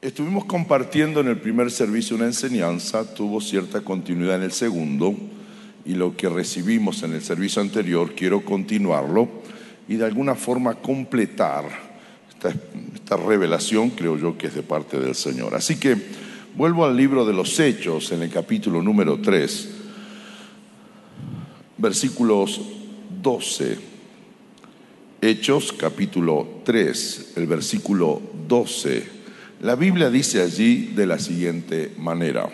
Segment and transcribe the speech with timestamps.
[0.00, 5.12] Estuvimos compartiendo en el primer servicio una enseñanza, tuvo cierta continuidad en el segundo
[5.84, 9.28] y lo que recibimos en el servicio anterior quiero continuarlo
[9.88, 11.64] y de alguna forma completar
[12.28, 15.56] esta, revelación, creo yo que es de parte del Señor.
[15.56, 15.96] Así que
[16.54, 19.68] vuelvo al libro de los Hechos en el capítulo número 3,
[21.76, 22.60] versículos
[23.20, 23.78] 12.
[25.20, 29.17] Hechos capítulo 3, el versículo 12
[29.60, 32.48] la Biblia dice allí de la siguiente manera.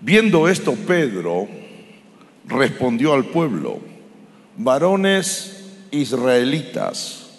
[0.00, 1.48] Viendo esto, Pedro
[2.46, 3.80] respondió al pueblo,
[4.56, 7.30] varones israelitas,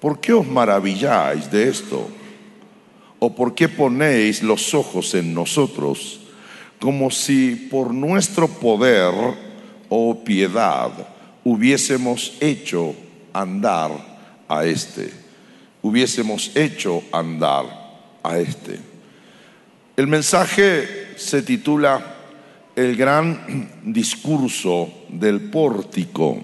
[0.00, 2.08] ¿por qué os maravilláis de esto?
[3.18, 6.20] ¿O por qué ponéis los ojos en nosotros
[6.78, 9.12] como si por nuestro poder
[9.88, 10.90] o piedad
[11.42, 12.94] hubiésemos hecho
[13.32, 13.90] andar
[14.48, 15.25] a este?
[15.86, 17.64] Hubiésemos hecho andar
[18.22, 18.78] a este.
[19.96, 22.16] El mensaje se titula
[22.74, 26.42] El gran discurso del pórtico.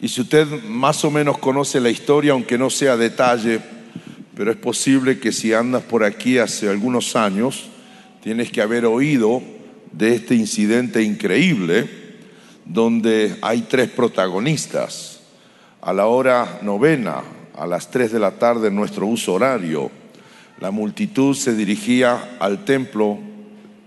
[0.00, 3.60] Y si usted más o menos conoce la historia, aunque no sea detalle,
[4.36, 7.64] pero es posible que si andas por aquí hace algunos años,
[8.22, 9.42] tienes que haber oído
[9.92, 11.88] de este incidente increíble
[12.64, 15.20] donde hay tres protagonistas.
[15.80, 17.22] A la hora novena,
[17.56, 19.90] a las 3 de la tarde en nuestro uso horario.
[20.60, 23.18] La multitud se dirigía al templo,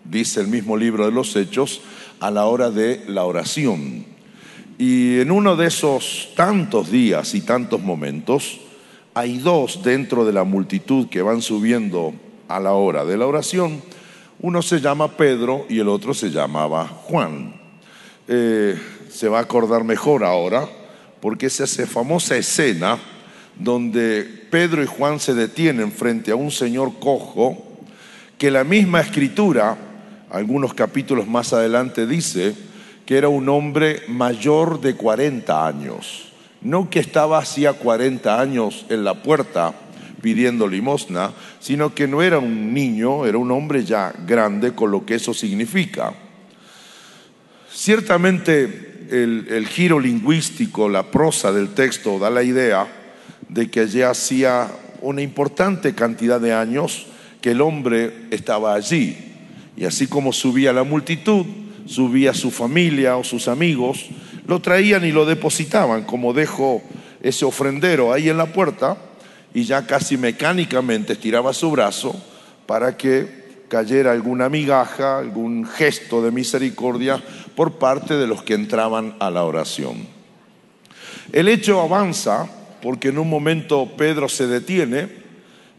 [0.04, 1.82] dice el mismo libro de los Hechos,
[2.20, 4.06] a la hora de la oración.
[4.78, 8.60] Y en uno de esos tantos días y tantos momentos,
[9.14, 12.14] hay dos dentro de la multitud que van subiendo
[12.48, 13.82] a la hora de la oración.
[14.40, 17.60] Uno se llama Pedro y el otro se llamaba Juan.
[18.28, 18.78] Eh,
[19.10, 20.68] se va a acordar mejor ahora
[21.22, 23.00] porque es esa famosa escena
[23.60, 27.64] donde Pedro y Juan se detienen frente a un señor cojo,
[28.38, 29.78] que la misma escritura,
[30.30, 32.56] algunos capítulos más adelante, dice
[33.06, 36.32] que era un hombre mayor de 40 años,
[36.62, 39.74] no que estaba hacía 40 años en la puerta
[40.22, 45.06] pidiendo limosna, sino que no era un niño, era un hombre ya grande con lo
[45.06, 46.14] que eso significa.
[47.72, 52.88] Ciertamente el, el giro lingüístico, la prosa del texto da la idea
[53.50, 54.70] de que ya hacía
[55.02, 57.08] una importante cantidad de años
[57.42, 59.18] que el hombre estaba allí.
[59.76, 61.46] Y así como subía la multitud,
[61.86, 64.08] subía su familia o sus amigos,
[64.48, 66.82] lo traían y lo depositaban, como dejó
[67.22, 68.98] ese ofrendero ahí en la puerta,
[69.54, 72.16] y ya casi mecánicamente estiraba su brazo
[72.66, 77.22] para que cayera alguna migaja, algún gesto de misericordia
[77.56, 80.08] por parte de los que entraban a la oración.
[81.32, 82.48] El hecho avanza
[82.88, 85.10] porque en un momento Pedro se detiene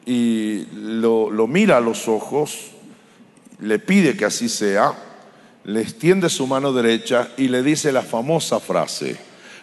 [0.04, 2.72] y lo, mira a los ojos,
[3.60, 4.92] le pide que así sea,
[5.64, 9.16] le extiende su mano derecha y le dice la famosa frase,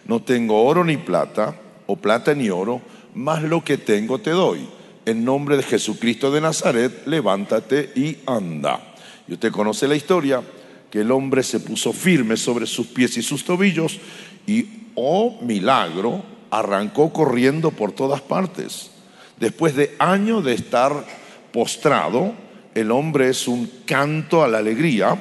[0.07, 2.81] no tengo oro ni plata, o plata ni oro,
[3.13, 4.67] más lo que tengo te doy.
[5.05, 8.95] En nombre de Jesucristo de Nazaret, levántate y anda.
[9.27, 10.41] Y usted conoce la historia,
[10.89, 13.99] que el hombre se puso firme sobre sus pies y sus tobillos
[14.47, 18.91] y, oh milagro, arrancó corriendo por todas partes.
[19.39, 21.05] Después de años de estar
[21.51, 22.33] postrado,
[22.73, 25.17] el hombre es un canto a la alegría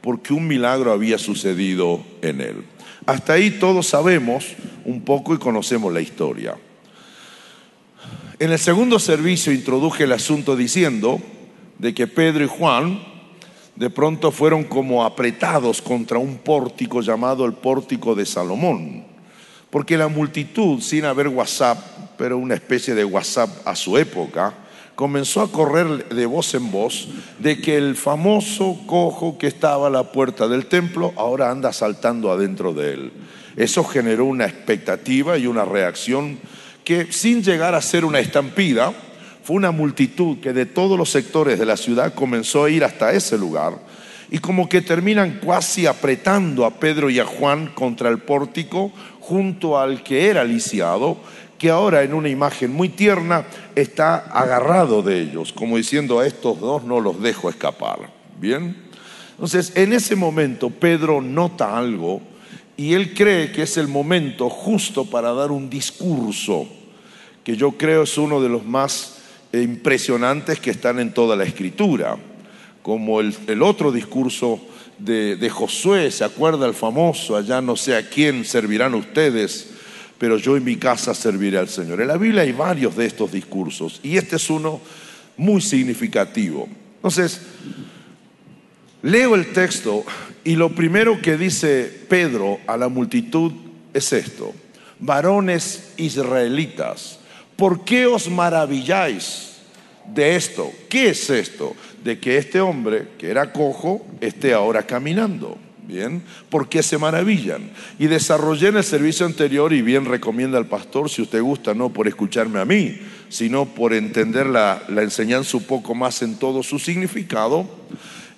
[0.00, 2.64] porque un milagro había sucedido en él.
[3.06, 4.54] Hasta ahí todos sabemos
[4.84, 6.56] un poco y conocemos la historia.
[8.38, 11.20] En el segundo servicio introduje el asunto diciendo
[11.78, 13.00] de que Pedro y Juan
[13.76, 19.15] de pronto fueron como apretados contra un pórtico llamado el pórtico de Salomón.
[19.70, 21.78] Porque la multitud, sin haber WhatsApp,
[22.16, 24.54] pero una especie de WhatsApp a su época,
[24.94, 29.90] comenzó a correr de voz en voz de que el famoso cojo que estaba a
[29.90, 33.12] la puerta del templo ahora anda saltando adentro de él.
[33.56, 36.38] Eso generó una expectativa y una reacción
[36.82, 38.92] que sin llegar a ser una estampida,
[39.42, 43.12] fue una multitud que de todos los sectores de la ciudad comenzó a ir hasta
[43.12, 43.78] ese lugar
[44.30, 49.78] y como que terminan casi apretando a Pedro y a Juan contra el pórtico junto
[49.78, 51.18] al que era lisiado,
[51.58, 53.44] que ahora en una imagen muy tierna
[53.74, 58.10] está agarrado de ellos, como diciendo a estos dos no los dejo escapar.
[58.38, 58.76] Bien.
[59.30, 62.20] Entonces, en ese momento Pedro nota algo
[62.76, 66.66] y él cree que es el momento justo para dar un discurso
[67.46, 69.18] que yo creo es uno de los más
[69.52, 72.16] impresionantes que están en toda la escritura,
[72.86, 74.60] como el, otro discurso
[74.96, 77.36] de, Josué, ¿se acuerda el famoso?
[77.36, 79.70] Allá no sé a quién servirán ustedes,
[80.18, 82.00] pero yo en mi casa serviré al Señor.
[82.00, 84.80] En la Biblia hay varios de estos discursos y este es uno
[85.36, 86.68] muy significativo.
[86.98, 87.40] Entonces,
[89.02, 90.04] leo el texto
[90.44, 93.50] y lo primero que dice Pedro a la multitud
[93.94, 94.54] es esto,
[95.00, 97.18] varones israelitas,
[97.56, 99.56] ¿por qué os maravilláis
[100.14, 100.70] de esto?
[100.88, 101.74] ¿Qué es esto?
[102.06, 105.58] De que este hombre, que era cojo, esté ahora caminando.
[105.88, 107.68] Bien, ¿por qué se maravillan?
[107.98, 111.88] Y desarrollé en el servicio anterior, y bien recomienda al pastor, si usted gusta, no
[111.88, 112.96] por escucharme a mí,
[113.28, 117.68] sino por entender la, la enseñanza un poco más en todo su significado,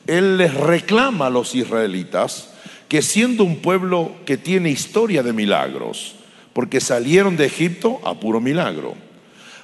[0.07, 2.55] él les reclama a los israelitas
[2.89, 6.17] que siendo un pueblo que tiene historia de milagros,
[6.55, 8.95] porque salieron de Egipto a puro milagro,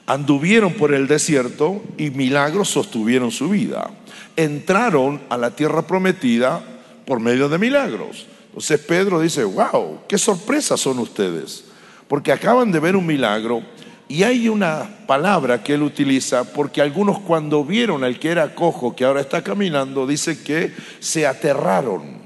[0.06, 3.90] anduvieron por el desierto y milagros sostuvieron su vida,
[4.36, 6.62] entraron a la tierra prometida
[7.06, 8.26] por medio de milagros.
[8.48, 11.64] Entonces Pedro dice, wow, qué sorpresas son ustedes,
[12.08, 13.62] porque acaban de ver un milagro
[14.06, 18.94] y hay una palabra que él utiliza, porque algunos cuando vieron al que era cojo,
[18.94, 22.22] que ahora está caminando, dice que se aterraron.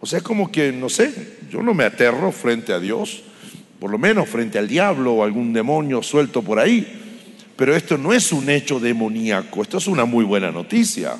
[0.00, 3.24] O sea, es como que, no sé, yo no me aterro frente a Dios,
[3.82, 6.86] por lo menos frente al diablo o algún demonio suelto por ahí.
[7.56, 11.16] Pero esto no es un hecho demoníaco, esto es una muy buena noticia.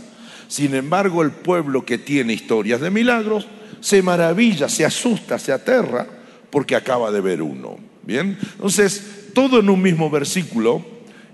[0.47, 3.49] Sin embargo, el pueblo que tiene historias de milagros
[3.81, 6.07] se maravilla, se asusta, se aterra
[6.51, 7.79] porque acaba de ver uno.
[8.05, 10.85] Bien, entonces, todo en un mismo versículo,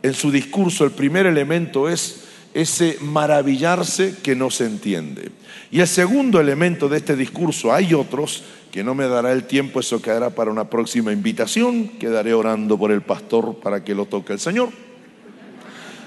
[0.02, 2.22] en su discurso, el primer elemento es
[2.54, 5.30] ese maravillarse que no se entiende.
[5.70, 9.80] Y el segundo elemento de este discurso, hay otros que no me dará el tiempo,
[9.80, 14.34] eso quedará para una próxima invitación, quedaré orando por el pastor para que lo toque
[14.34, 14.70] el Señor.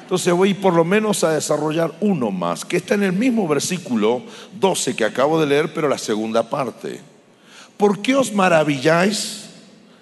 [0.03, 4.21] Entonces voy por lo menos a desarrollar uno más, que está en el mismo versículo
[4.59, 6.99] 12 que acabo de leer, pero la segunda parte.
[7.77, 9.45] ¿Por qué os maravilláis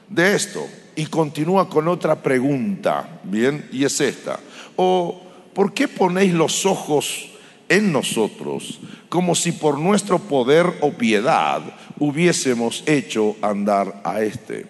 [0.07, 0.65] de esto?
[0.95, 3.69] Y continúa con otra pregunta, ¿bien?
[3.71, 4.39] Y es esta.
[4.75, 5.21] ¿O
[5.53, 7.29] por qué ponéis los ojos
[7.69, 11.61] en nosotros como si por nuestro poder o piedad
[11.99, 14.65] hubiésemos hecho andar a este?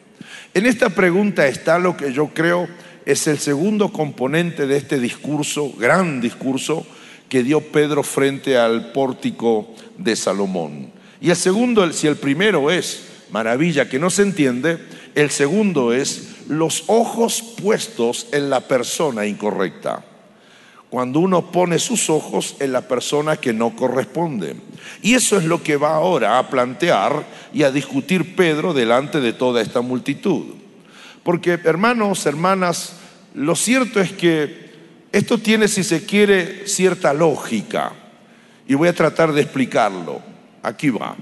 [0.53, 2.67] En esta pregunta está lo que yo creo
[3.05, 6.85] es el segundo componente de este discurso, gran discurso,
[7.27, 10.91] que dio Pedro frente al pórtico de Salomón.
[11.21, 14.77] Y el segundo, si el primero es maravilla que no se entiende,
[15.15, 20.03] el segundo es los ojos puestos en la persona incorrecta.
[20.89, 24.55] Cuando uno pone sus ojos en la persona que no corresponde.
[25.01, 29.33] Y eso es lo que va ahora a plantear y a discutir Pedro delante de
[29.33, 30.55] toda esta multitud.
[31.23, 32.93] Porque hermanos, hermanas,
[33.35, 34.69] lo cierto es que
[35.11, 37.93] esto tiene, si se quiere, cierta lógica.
[38.67, 40.21] Y voy a tratar de explicarlo.
[40.63, 41.15] Aquí va.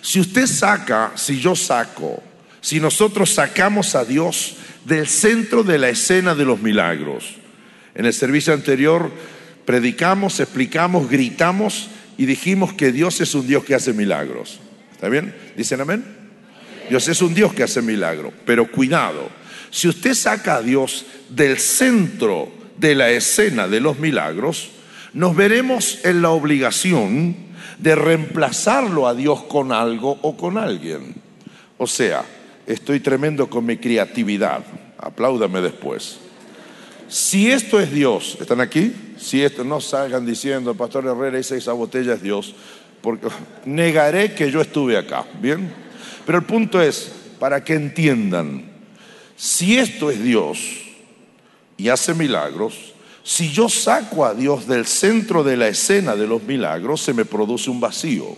[0.00, 2.22] Si usted saca, si yo saco,
[2.60, 7.41] si nosotros sacamos a Dios del centro de la escena de los milagros.
[7.94, 9.10] En el servicio anterior
[9.64, 14.60] predicamos, explicamos, gritamos y dijimos que Dios es un Dios que hace milagros.
[14.92, 15.34] ¿Está bien?
[15.56, 16.04] ¿Dicen amén?
[16.88, 19.42] Dios es un Dios que hace milagros, pero cuidado
[19.72, 24.68] si usted saca a Dios del centro de la escena de los milagros,
[25.14, 27.34] nos veremos en la obligación
[27.78, 31.14] de reemplazarlo a Dios con algo o con alguien.
[31.78, 32.22] O sea,
[32.66, 34.62] estoy tremendo con mi creatividad.
[34.98, 36.18] Apláudame después.
[37.12, 38.90] Si esto es Dios, ¿están aquí?
[39.18, 42.54] Si esto no salgan diciendo, Pastor Herrera dice esa botella es Dios,
[43.02, 43.28] porque
[43.66, 45.70] negaré que yo estuve acá, ¿bien?
[46.24, 48.64] Pero el punto es, para que entiendan,
[49.36, 50.58] si esto es Dios
[51.76, 56.42] y hace milagros, si yo saco a Dios del centro de la escena de los
[56.44, 58.34] milagros, se me produce un vacío.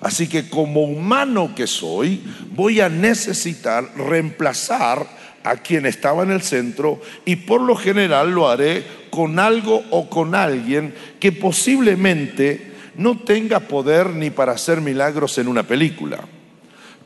[0.00, 5.06] Así que como humano que soy, voy a necesitar reemplazar
[5.44, 10.08] a quien estaba en el centro y por lo general lo haré con algo o
[10.10, 16.24] con alguien que posiblemente no tenga poder ni para hacer milagros en una película.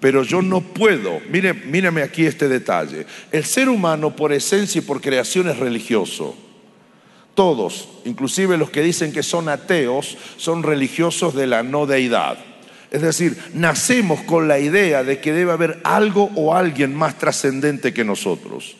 [0.00, 3.04] Pero yo no puedo, mire, aquí este detalle.
[3.32, 6.36] El ser humano por esencia y por creación es religioso.
[7.34, 12.38] Todos, inclusive los que dicen que son ateos, son religiosos de la no deidad.
[12.90, 17.92] Es decir, nacemos con la idea de que debe haber algo o alguien más trascendente
[17.92, 18.76] que nosotros.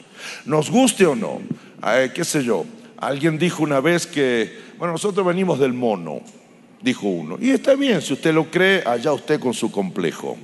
[0.47, 1.41] Nos guste o no,
[1.87, 2.65] eh, qué sé yo,
[2.97, 6.21] alguien dijo una vez que, bueno, nosotros venimos del mono,
[6.81, 7.37] dijo uno.
[7.41, 10.37] Y está bien, si usted lo cree, allá usted con su complejo.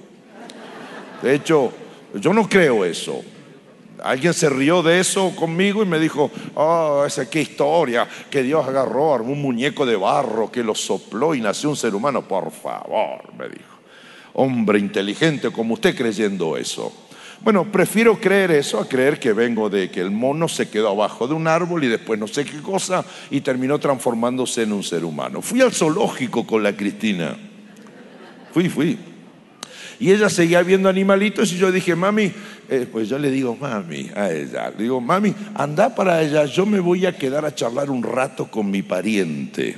[1.23, 1.73] De hecho,
[2.15, 3.25] yo no creo eso.
[4.03, 8.67] Alguien se rió de eso conmigo y me dijo, oh, esa qué historia, que Dios
[8.67, 12.27] agarró un muñeco de barro que lo sopló y nació un ser humano.
[12.27, 13.75] Por favor, me dijo.
[14.35, 16.93] Hombre inteligente como usted creyendo eso.
[17.45, 21.29] Bueno, prefiero creer eso a creer que vengo de que el mono se quedó abajo
[21.29, 25.05] de un árbol y después no sé qué cosa y terminó transformándose en un ser
[25.05, 25.43] humano.
[25.43, 27.37] Fui al zoológico con la Cristina.
[28.53, 28.99] Fui, fui.
[30.01, 32.33] Y ella seguía viendo animalitos y yo dije, mami,
[32.69, 36.67] eh, pues yo le digo, mami, a ella, le digo, mami, anda para allá, yo
[36.67, 39.77] me voy a quedar a charlar un rato con mi pariente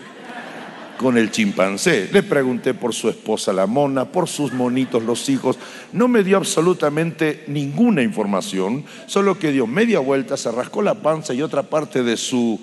[0.97, 2.09] con el chimpancé.
[2.13, 5.59] Le pregunté por su esposa la mona, por sus monitos los hijos.
[5.93, 11.35] No me dio absolutamente ninguna información, solo que dio media vuelta, se rascó la panza
[11.35, 12.61] y otra parte de su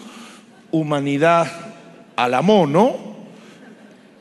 [0.71, 1.47] humanidad
[2.15, 3.12] a la mono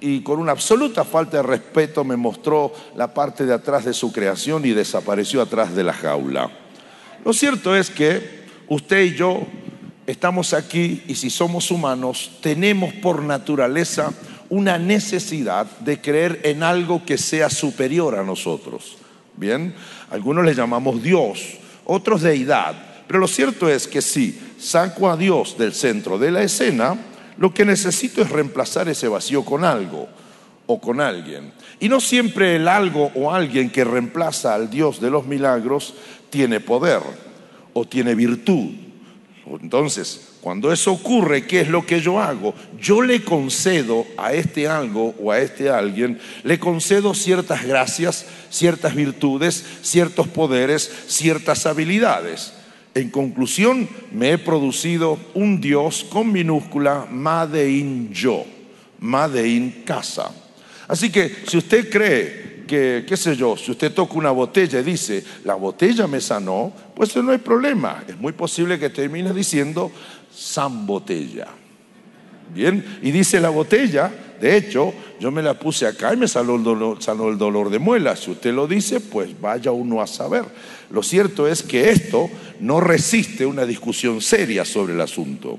[0.03, 4.13] y con una absoluta falta de respeto me mostró la parte de atrás de su
[4.13, 6.51] creación y desapareció atrás de la jaula.
[7.25, 9.47] Lo cierto es que usted y yo
[10.07, 14.13] estamos aquí y si somos humanos, tenemos por naturaleza
[14.51, 18.97] una necesidad de creer en algo que sea superior a nosotros.
[19.37, 19.73] Bien,
[20.11, 22.75] algunos le llamamos Dios, otros deidad,
[23.07, 26.99] pero lo cierto es que si saco a Dios del centro de la escena,
[27.39, 30.09] lo que necesito es reemplazar ese vacío con algo
[30.67, 31.53] o con alguien.
[31.81, 35.95] Y no siempre el algo o alguien que reemplaza al Dios de los milagros
[36.31, 37.03] tiene poder
[37.73, 38.71] o tiene virtud
[39.47, 42.55] entonces, cuando eso ocurre, ¿qué es lo que yo hago?
[42.81, 48.95] Yo le concedo a este algo o a este alguien, le concedo ciertas gracias, ciertas
[48.95, 52.53] virtudes, ciertos poderes, ciertas habilidades.
[52.95, 58.45] En conclusión, me he producido un Dios con minúscula, Madein yo,
[58.99, 60.31] Madein casa.
[60.89, 64.83] Así que si usted cree que, qué sé yo, si usted toca una botella y
[64.83, 68.05] dice, la botella me sanó, pues no hay problema.
[68.07, 69.91] Es muy posible que termine diciendo,
[70.31, 71.49] san botella.
[72.55, 74.11] Bien, y dice la botella,
[74.43, 76.99] de hecho, yo me la puse acá y me sanó el dolor,
[77.31, 78.15] el dolor de muela.
[78.17, 80.45] Si usted lo dice, pues vaya uno a saber.
[80.91, 82.29] Lo cierto es que esto
[82.61, 85.59] no resiste una discusión seria sobre el asunto.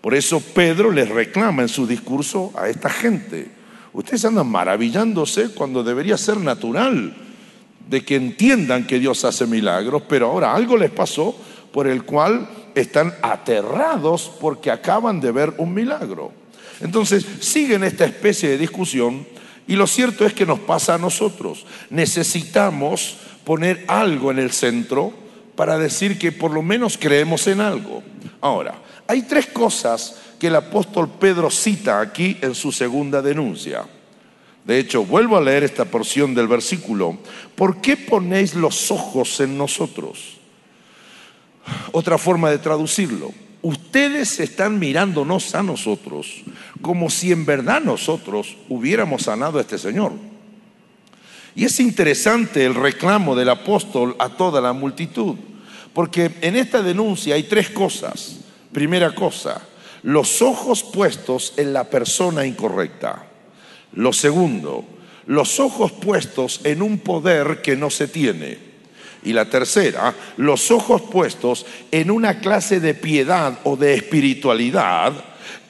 [0.00, 5.84] Por eso Pedro les reclama en su discurso a esta gente Ustedes andan maravillándose cuando
[5.84, 7.14] debería ser natural
[7.88, 11.36] de que entiendan que Dios hace milagros, pero ahora algo les pasó
[11.72, 16.32] por el cual están aterrados porque acaban de ver un milagro.
[16.80, 19.26] Entonces siguen esta especie de discusión
[19.66, 21.66] y lo cierto es que nos pasa a nosotros.
[21.90, 25.12] Necesitamos poner algo en el centro
[25.56, 28.02] para decir que por lo menos creemos en algo.
[28.40, 28.74] Ahora,
[29.06, 33.84] hay tres cosas que el apóstol Pedro cita aquí en su segunda denuncia.
[34.64, 37.18] De hecho, vuelvo a leer esta porción del versículo.
[37.54, 40.38] ¿Por qué ponéis los ojos en nosotros?
[41.92, 43.32] Otra forma de traducirlo.
[43.62, 46.42] Ustedes están mirándonos a nosotros
[46.80, 50.12] como si en verdad nosotros hubiéramos sanado a este Señor.
[51.54, 55.36] Y es interesante el reclamo del apóstol a toda la multitud,
[55.92, 58.40] porque en esta denuncia hay tres cosas.
[58.72, 59.62] Primera cosa,
[60.02, 63.26] los ojos puestos en la persona incorrecta.
[63.92, 64.84] Lo segundo,
[65.26, 68.71] los ojos puestos en un poder que no se tiene.
[69.24, 75.12] Y la tercera, los ojos puestos en una clase de piedad o de espiritualidad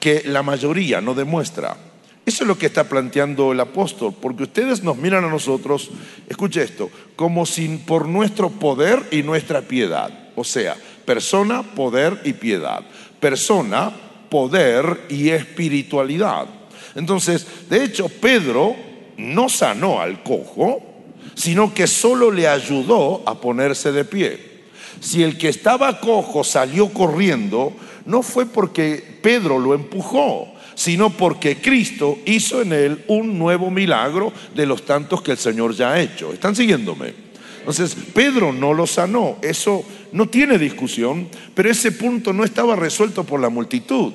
[0.00, 1.76] que la mayoría no demuestra.
[2.24, 5.90] Eso es lo que está planteando el apóstol, porque ustedes nos miran a nosotros,
[6.28, 10.30] escuche esto, como sin por nuestro poder y nuestra piedad.
[10.36, 12.82] O sea, persona, poder y piedad.
[13.18, 13.92] Persona,
[14.28, 16.46] poder y espiritualidad.
[16.94, 18.76] Entonces, de hecho, Pedro
[19.16, 20.91] no sanó al cojo,
[21.34, 24.52] sino que solo le ayudó a ponerse de pie.
[25.00, 27.72] Si el que estaba cojo salió corriendo,
[28.06, 34.32] no fue porque Pedro lo empujó, sino porque Cristo hizo en él un nuevo milagro
[34.54, 36.32] de los tantos que el Señor ya ha hecho.
[36.32, 37.14] ¿Están siguiéndome?
[37.60, 43.22] Entonces, Pedro no lo sanó, eso no tiene discusión, pero ese punto no estaba resuelto
[43.22, 44.12] por la multitud.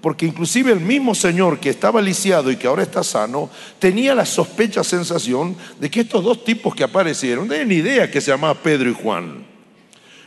[0.00, 4.24] Porque inclusive el mismo Señor que estaba lisiado y que ahora está sano, tenía la
[4.24, 8.54] sospecha sensación de que estos dos tipos que aparecieron, no tenían idea que se llamaba
[8.54, 9.44] Pedro y Juan.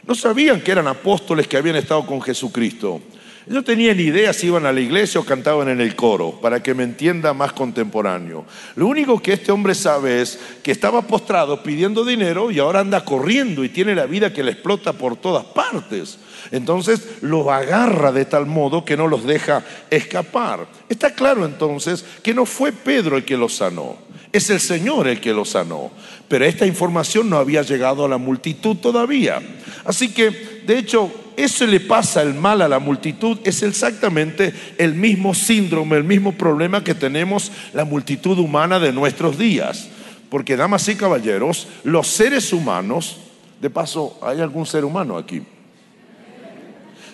[0.05, 3.01] No sabían que eran apóstoles que habían estado con Jesucristo.
[3.47, 6.75] No tenían idea si iban a la iglesia o cantaban en el coro, para que
[6.75, 8.45] me entienda más contemporáneo.
[8.75, 13.03] Lo único que este hombre sabe es que estaba postrado pidiendo dinero y ahora anda
[13.03, 16.19] corriendo y tiene la vida que le explota por todas partes.
[16.51, 20.67] Entonces lo agarra de tal modo que no los deja escapar.
[20.87, 23.97] Está claro entonces que no fue Pedro el que los sanó,
[24.31, 25.91] es el Señor el que los sanó.
[26.27, 29.41] Pero esta información no había llegado a la multitud todavía.
[29.83, 34.93] Así que, de hecho, eso le pasa el mal a la multitud, es exactamente el
[34.95, 39.89] mismo síndrome, el mismo problema que tenemos la multitud humana de nuestros días.
[40.29, 43.17] Porque, damas y caballeros, los seres humanos
[43.59, 45.43] De paso, ¿hay algún ser humano aquí?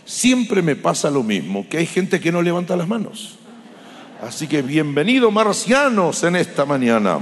[0.06, 3.38] Siempre me pasa lo mismo, que hay gente que no levanta las manos.
[4.22, 7.20] Así que bienvenido marcianos en esta mañana.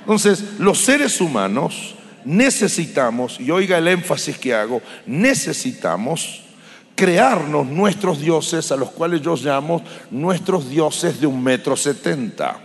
[0.00, 6.42] Entonces, los seres humanos necesitamos, y oiga el énfasis que hago, necesitamos
[6.94, 12.60] crearnos nuestros dioses, a los cuales yo llamo nuestros dioses de un metro setenta,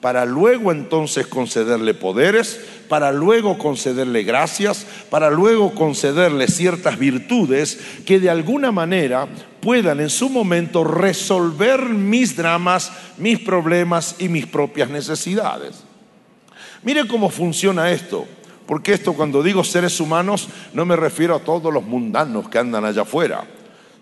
[0.00, 8.20] para luego entonces concederle poderes, para luego concederle gracias, para luego concederle ciertas virtudes que
[8.20, 9.26] de alguna manera
[9.60, 15.82] puedan en su momento resolver mis dramas, mis problemas y mis propias necesidades.
[16.82, 18.26] Mire cómo funciona esto.
[18.66, 22.84] Porque esto cuando digo seres humanos no me refiero a todos los mundanos que andan
[22.84, 23.44] allá afuera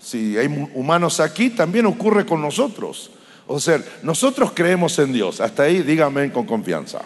[0.02, 3.12] si hay humanos aquí, también ocurre con nosotros.
[3.46, 7.00] O sea, nosotros creemos en Dios, hasta ahí dígame con confianza.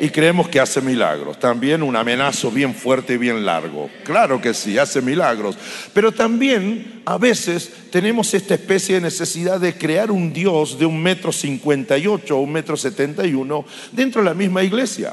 [0.00, 1.38] Y creemos que hace milagros.
[1.38, 3.88] También un amenazo bien fuerte y bien largo.
[4.04, 5.56] Claro que sí, hace milagros.
[5.92, 11.00] Pero también a veces tenemos esta especie de necesidad de crear un Dios de un
[11.00, 15.12] metro cincuenta y ocho o un metro setenta y uno dentro de la misma iglesia.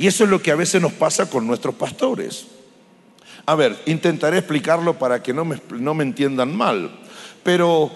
[0.00, 2.46] Y eso es lo que a veces nos pasa con nuestros pastores.
[3.44, 6.90] A ver, intentaré explicarlo para que no me, no me entiendan mal,
[7.42, 7.90] pero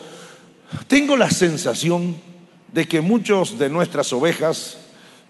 [0.87, 2.15] tengo la sensación
[2.75, 4.77] de que muchos de nuestras ovejas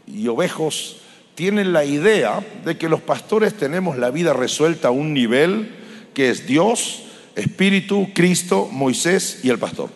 [0.04, 0.96] y ovejos
[1.36, 5.76] tienen la idea de que los pastores tenemos la vida resuelta a un nivel
[6.12, 7.04] que es Dios,
[7.36, 9.90] Espíritu, Cristo, Moisés y el pastor.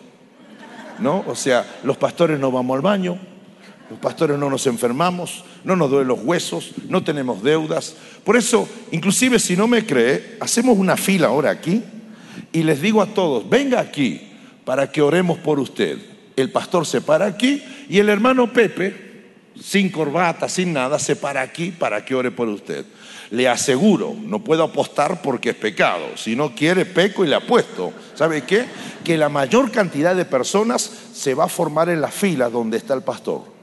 [0.99, 1.25] ¿No?
[1.27, 3.19] O sea, los pastores no vamos al baño,
[3.89, 7.95] los pastores no nos enfermamos, no nos duelen los huesos, no tenemos deudas.
[8.23, 11.81] Por eso, inclusive si no me cree, hacemos una fila ahora aquí
[12.51, 14.21] y les digo a todos, venga aquí
[14.63, 15.97] para que oremos por usted.
[16.35, 19.25] El pastor se para aquí y el hermano Pepe,
[19.59, 22.85] sin corbata, sin nada, se para aquí para que ore por usted.
[23.31, 26.05] Le aseguro, no puedo apostar porque es pecado.
[26.15, 27.91] Si no quiere, peco y le apuesto.
[28.13, 28.65] ¿Sabe qué?
[29.03, 32.93] Que la mayor cantidad de personas se va a formar en la fila donde está
[32.93, 33.58] el pastor.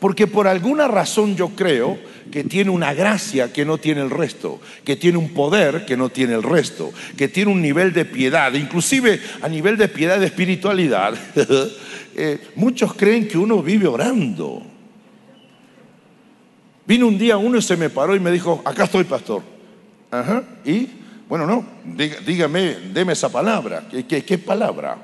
[0.00, 1.98] Porque por alguna razón yo creo
[2.30, 6.08] que tiene una gracia que no tiene el resto, que tiene un poder que no
[6.08, 10.26] tiene el resto, que tiene un nivel de piedad, inclusive a nivel de piedad de
[10.26, 11.14] espiritualidad.
[12.20, 14.60] Eh, muchos creen que uno vive orando.
[16.84, 19.40] Vino un día uno y se me paró y me dijo, acá estoy pastor.
[20.10, 20.88] Ajá, y
[21.28, 21.64] bueno, no,
[22.26, 23.86] dígame, deme esa palabra.
[24.08, 24.98] ¿Qué, qué palabra?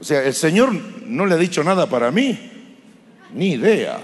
[0.00, 0.72] O sea, el Señor
[1.06, 2.51] no le ha dicho nada para mí.
[3.34, 3.98] Ni idea.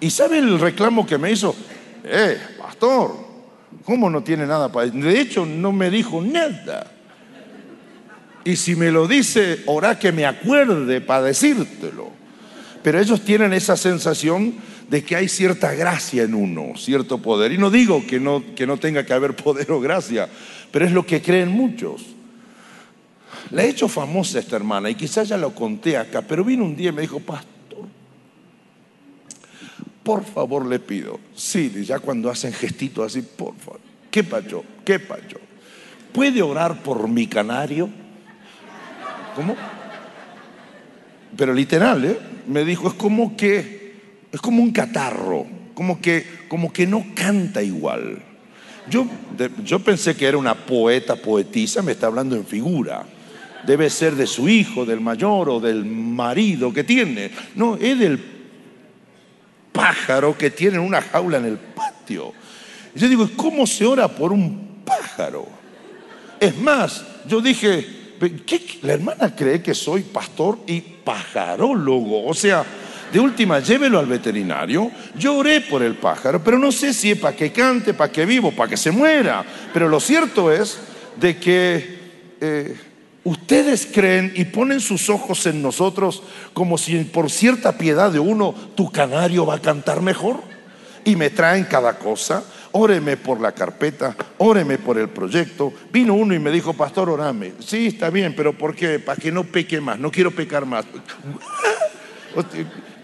[0.00, 1.54] ¿Y sabe el reclamo que me hizo?
[2.04, 3.16] Eh, pastor,
[3.84, 6.90] ¿cómo no tiene nada para De hecho, no me dijo nada.
[8.44, 12.10] Y si me lo dice, orá que me acuerde para decírtelo.
[12.82, 14.54] Pero ellos tienen esa sensación
[14.90, 17.52] de que hay cierta gracia en uno, cierto poder.
[17.52, 20.28] Y no digo que no, que no tenga que haber poder o gracia,
[20.70, 22.13] pero es lo que creen muchos.
[23.50, 26.76] La he hecho famosa esta hermana y quizás ya lo conté acá, pero vino un
[26.76, 27.50] día y me dijo, pastor,
[30.02, 33.80] por favor le pido, sí, ya cuando hacen gestitos así, por favor,
[34.10, 34.64] ¿qué pacho?
[34.84, 35.38] ¿Qué pacho?
[36.12, 37.88] ¿Puede orar por mi canario?
[39.36, 39.56] ¿Cómo?
[41.36, 42.18] Pero literal, ¿eh?
[42.46, 47.62] Me dijo, es como que, es como un catarro, como que, como que no canta
[47.62, 48.22] igual.
[48.88, 49.06] Yo,
[49.64, 53.06] yo pensé que era una poeta, poetisa, me está hablando en figura
[53.66, 57.30] debe ser de su hijo, del mayor o del marido que tiene.
[57.54, 58.20] No, es del
[59.72, 62.32] pájaro que tiene una jaula en el patio.
[62.94, 65.46] Yo digo, ¿cómo se ora por un pájaro?
[66.38, 68.16] Es más, yo dije,
[68.82, 72.26] la hermana cree que soy pastor y pajarólogo.
[72.26, 72.64] O sea,
[73.12, 74.90] de última, llévelo al veterinario.
[75.18, 78.24] Yo oré por el pájaro, pero no sé si es para que cante, para que
[78.26, 79.44] vivo, para que se muera.
[79.72, 80.78] Pero lo cierto es
[81.16, 81.98] de que
[82.40, 82.76] eh,
[83.24, 88.54] Ustedes creen y ponen sus ojos en nosotros como si por cierta piedad de uno
[88.74, 90.40] tu canario va a cantar mejor.
[91.06, 92.44] Y me traen cada cosa.
[92.72, 95.72] Óreme por la carpeta, óreme por el proyecto.
[95.92, 97.52] Vino uno y me dijo, pastor, orame.
[97.60, 98.98] Sí, está bien, pero ¿por qué?
[98.98, 100.84] Para que no peque más, no quiero pecar más.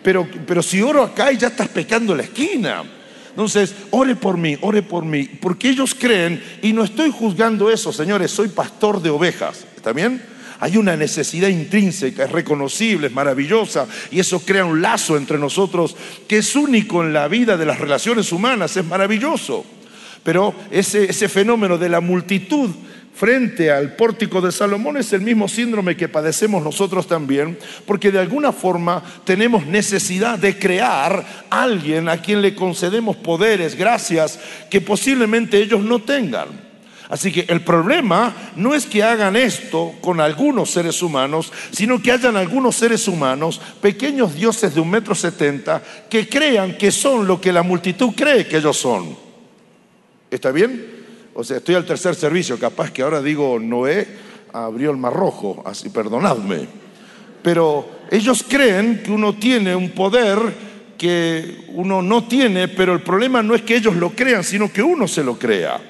[0.02, 2.82] Pero, pero si oro acá y ya estás pecando en la esquina.
[3.28, 7.92] Entonces, ore por mí, ore por mí, porque ellos creen, y no estoy juzgando eso,
[7.92, 10.22] señores, soy pastor de ovejas, ¿está bien?
[10.60, 15.96] Hay una necesidad intrínseca, es reconocible, es maravillosa, y eso crea un lazo entre nosotros
[16.28, 19.64] que es único en la vida de las relaciones humanas, es maravilloso.
[20.22, 22.68] Pero ese, ese fenómeno de la multitud
[23.14, 28.18] frente al pórtico de Salomón es el mismo síndrome que padecemos nosotros también, porque de
[28.18, 34.38] alguna forma tenemos necesidad de crear a alguien a quien le concedemos poderes, gracias,
[34.68, 36.69] que posiblemente ellos no tengan.
[37.10, 42.12] Así que el problema no es que hagan esto con algunos seres humanos, sino que
[42.12, 47.40] hayan algunos seres humanos, pequeños dioses de un metro setenta, que crean que son lo
[47.40, 49.16] que la multitud cree que ellos son.
[50.30, 51.00] ¿Está bien?
[51.34, 54.06] O sea, estoy al tercer servicio, capaz que ahora digo Noé
[54.52, 56.68] abrió el mar rojo, así perdonadme.
[57.42, 60.38] Pero ellos creen que uno tiene un poder
[60.96, 64.82] que uno no tiene, pero el problema no es que ellos lo crean, sino que
[64.82, 65.80] uno se lo crea.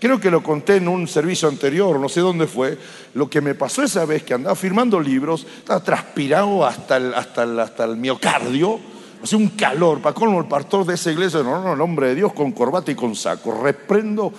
[0.00, 2.78] Creo que lo conté en un servicio anterior, no sé dónde fue,
[3.12, 7.42] lo que me pasó esa vez que andaba firmando libros, estaba transpirado hasta el, hasta
[7.42, 8.80] el, hasta el miocardio,
[9.22, 12.14] hacía un calor, para colmo el pastor de esa iglesia, no, no, el hombre de
[12.14, 14.32] Dios con corbata y con saco, reprendo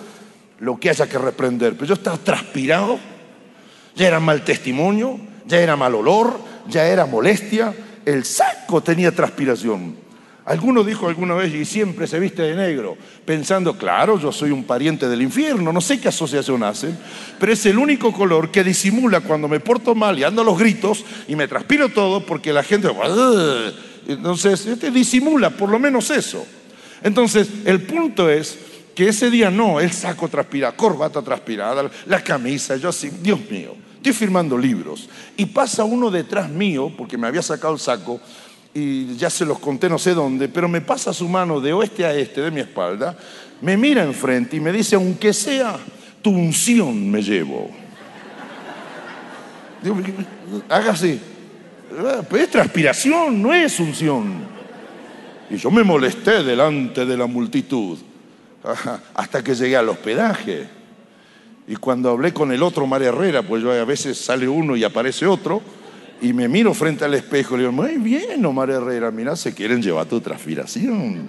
[0.58, 1.74] lo que haya que reprender.
[1.74, 2.98] Pero yo estaba transpirado,
[3.94, 7.72] ya era mal testimonio, ya era mal olor, ya era molestia,
[8.04, 10.01] el saco tenía transpiración.
[10.44, 14.64] Alguno dijo alguna vez, y siempre se viste de negro, pensando, claro, yo soy un
[14.64, 16.98] pariente del infierno, no sé qué asociación hacen,
[17.38, 20.58] pero es el único color que disimula cuando me porto mal y ando a los
[20.58, 22.88] gritos y me transpiro todo porque la gente...
[24.08, 26.44] Entonces, este disimula por lo menos eso.
[27.04, 28.58] Entonces, el punto es
[28.96, 33.74] que ese día no, el saco transpirado, corbata transpirada, la camisa, yo así, Dios mío,
[33.96, 35.08] estoy firmando libros.
[35.36, 38.20] Y pasa uno detrás mío, porque me había sacado el saco,
[38.74, 42.04] y ya se los conté no sé dónde, pero me pasa su mano de oeste
[42.04, 43.16] a este de mi espalda,
[43.60, 45.78] me mira enfrente y me dice, aunque sea
[46.22, 47.70] tu unción me llevo.
[49.82, 49.96] Digo,
[50.68, 51.20] haga así.
[52.30, 54.46] Pues es transpiración, no es unción.
[55.50, 57.98] Y yo me molesté delante de la multitud
[59.14, 60.66] hasta que llegué al hospedaje.
[61.66, 64.84] Y cuando hablé con el otro María Herrera, pues yo a veces sale uno y
[64.84, 65.60] aparece otro,
[66.22, 69.52] y me miro frente al espejo y le digo, muy bien, Omar Herrera, mira, se
[69.52, 71.28] quieren llevar tu transpiración.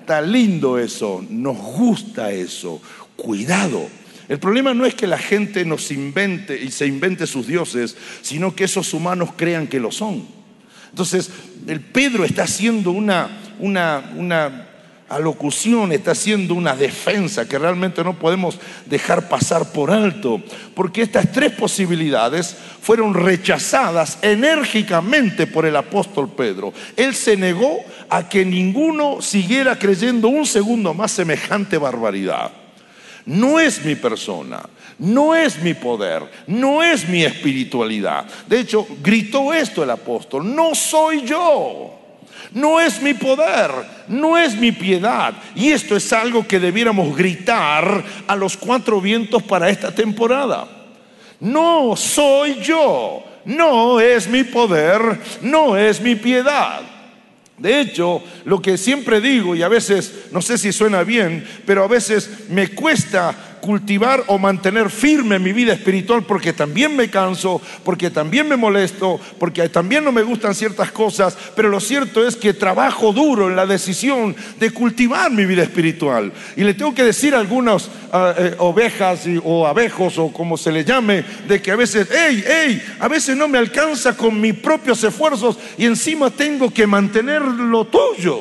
[0.00, 2.80] Está lindo eso, nos gusta eso,
[3.16, 3.88] cuidado.
[4.28, 8.54] El problema no es que la gente nos invente y se invente sus dioses, sino
[8.54, 10.24] que esos humanos crean que lo son.
[10.90, 11.30] Entonces,
[11.66, 14.69] el Pedro está haciendo una, una, una
[15.10, 20.40] alocución está haciendo una defensa que realmente no podemos dejar pasar por alto,
[20.74, 26.72] porque estas tres posibilidades fueron rechazadas enérgicamente por el apóstol Pedro.
[26.96, 32.52] Él se negó a que ninguno siguiera creyendo un segundo más semejante barbaridad.
[33.26, 34.62] No es mi persona,
[34.98, 38.26] no es mi poder, no es mi espiritualidad.
[38.46, 41.99] De hecho, gritó esto el apóstol, no soy yo.
[42.52, 43.70] No es mi poder,
[44.08, 45.34] no es mi piedad.
[45.54, 50.66] Y esto es algo que debiéramos gritar a los cuatro vientos para esta temporada.
[51.40, 55.00] No soy yo, no es mi poder,
[55.42, 56.80] no es mi piedad.
[57.56, 61.84] De hecho, lo que siempre digo, y a veces no sé si suena bien, pero
[61.84, 67.60] a veces me cuesta cultivar o mantener firme mi vida espiritual porque también me canso,
[67.84, 72.36] porque también me molesto, porque también no me gustan ciertas cosas, pero lo cierto es
[72.36, 76.32] que trabajo duro en la decisión de cultivar mi vida espiritual.
[76.56, 80.72] Y le tengo que decir a algunas ah, eh, ovejas o abejos o como se
[80.72, 84.54] le llame, de que a veces, hey, hey, a veces no me alcanza con mis
[84.54, 88.40] propios esfuerzos y encima tengo que mantener lo tuyo.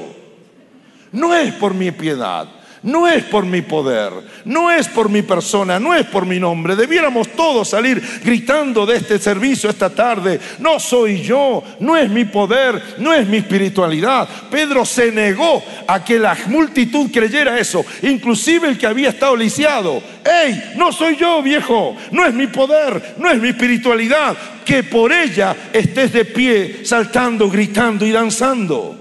[1.12, 2.48] No es por mi piedad,
[2.84, 4.12] no es por mi poder,
[4.46, 6.76] no es por mi persona, no es por mi nombre.
[6.76, 10.40] Debiéramos todos salir gritando de este servicio esta tarde.
[10.60, 14.28] No soy yo, no es mi poder, no es mi espiritualidad.
[14.50, 20.02] Pedro se negó a que la multitud creyera eso, inclusive el que había estado lisiado.
[20.24, 20.74] ¡Ey!
[20.76, 24.38] No soy yo, viejo, no es mi poder, no es mi espiritualidad.
[24.64, 28.96] Que por ella estés de pie, saltando, gritando y danzando.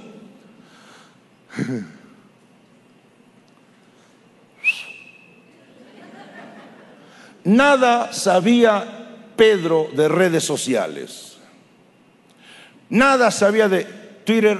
[7.48, 8.84] Nada sabía
[9.34, 11.38] Pedro de redes sociales.
[12.90, 13.84] Nada sabía de
[14.26, 14.58] Twitter,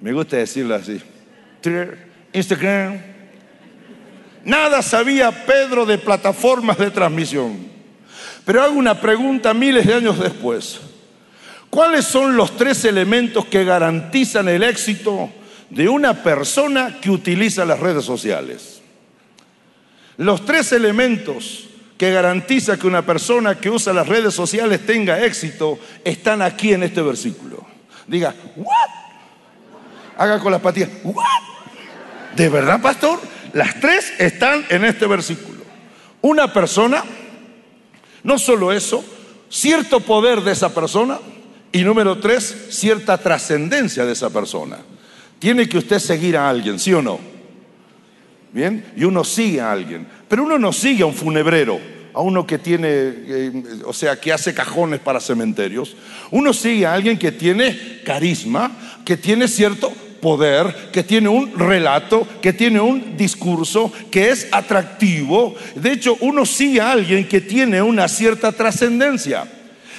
[0.00, 1.02] me gusta decirlo así,
[1.60, 2.98] Twitter, Instagram.
[4.42, 7.58] Nada sabía Pedro de plataformas de transmisión.
[8.46, 10.80] Pero hago una pregunta miles de años después.
[11.68, 15.28] ¿Cuáles son los tres elementos que garantizan el éxito
[15.68, 18.80] de una persona que utiliza las redes sociales?
[20.16, 21.68] Los tres elementos
[22.04, 26.82] que garantiza que una persona que usa las redes sociales tenga éxito están aquí en
[26.82, 27.64] este versículo.
[28.06, 28.90] Diga, ¿what?
[30.18, 31.24] Haga con las patillas, ¿what?
[32.36, 33.18] ¿De verdad, pastor?
[33.54, 35.62] Las tres están en este versículo.
[36.20, 37.02] Una persona
[38.22, 39.02] No solo eso,
[39.48, 41.18] cierto poder de esa persona
[41.72, 44.76] y número tres, cierta trascendencia de esa persona.
[45.38, 47.18] Tiene que usted seguir a alguien, ¿sí o no?
[48.52, 52.46] Bien, y uno sigue a alguien, pero uno no sigue a un funebrero, a uno
[52.46, 53.52] que tiene, eh,
[53.84, 55.96] o sea, que hace cajones para cementerios.
[56.30, 62.26] Uno sigue a alguien que tiene carisma, que tiene cierto poder, que tiene un relato,
[62.40, 65.54] que tiene un discurso, que es atractivo.
[65.74, 69.46] De hecho, uno sigue a alguien que tiene una cierta trascendencia.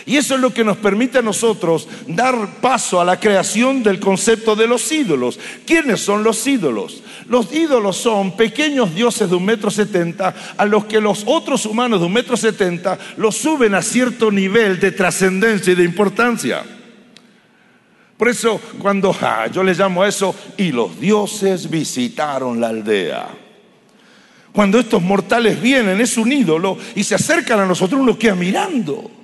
[0.07, 3.99] Y eso es lo que nos permite a nosotros dar paso a la creación del
[3.99, 5.39] concepto de los ídolos.
[5.65, 7.01] ¿Quiénes son los ídolos?
[7.27, 11.99] Los ídolos son pequeños dioses de un metro setenta a los que los otros humanos
[11.99, 16.63] de un metro setenta los suben a cierto nivel de trascendencia y de importancia.
[18.15, 19.15] Por eso cuando
[19.51, 23.27] yo le llamo a eso, y los dioses visitaron la aldea.
[24.51, 29.14] Cuando estos mortales vienen, es un ídolo, y se acercan a nosotros, uno queda mirando.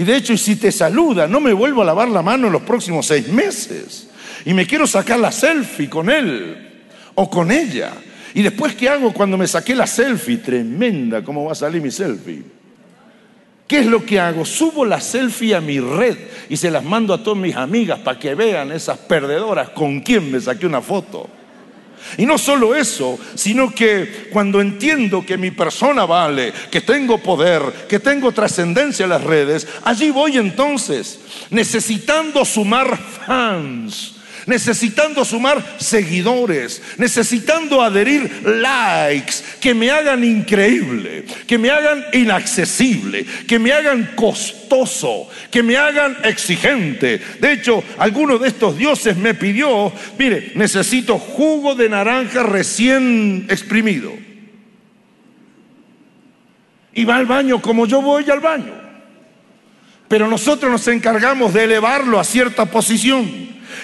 [0.00, 2.62] Y de hecho, si te saluda, no me vuelvo a lavar la mano en los
[2.62, 4.08] próximos seis meses.
[4.46, 6.86] Y me quiero sacar la selfie con él
[7.16, 7.92] o con ella.
[8.32, 10.38] Y después, ¿qué hago cuando me saqué la selfie?
[10.38, 12.42] Tremenda, ¿cómo va a salir mi selfie?
[13.68, 14.46] ¿Qué es lo que hago?
[14.46, 16.16] Subo la selfie a mi red
[16.48, 20.32] y se las mando a todas mis amigas para que vean esas perdedoras con quién
[20.32, 21.28] me saqué una foto.
[22.16, 27.62] Y no solo eso, sino que cuando entiendo que mi persona vale, que tengo poder,
[27.88, 34.19] que tengo trascendencia en las redes, allí voy entonces necesitando sumar fans
[34.50, 43.60] necesitando sumar seguidores, necesitando adherir likes que me hagan increíble, que me hagan inaccesible, que
[43.60, 47.20] me hagan costoso, que me hagan exigente.
[47.40, 54.12] De hecho, alguno de estos dioses me pidió, mire, necesito jugo de naranja recién exprimido.
[56.92, 58.79] Y va al baño como yo voy al baño.
[60.10, 63.30] Pero nosotros nos encargamos de elevarlo a cierta posición.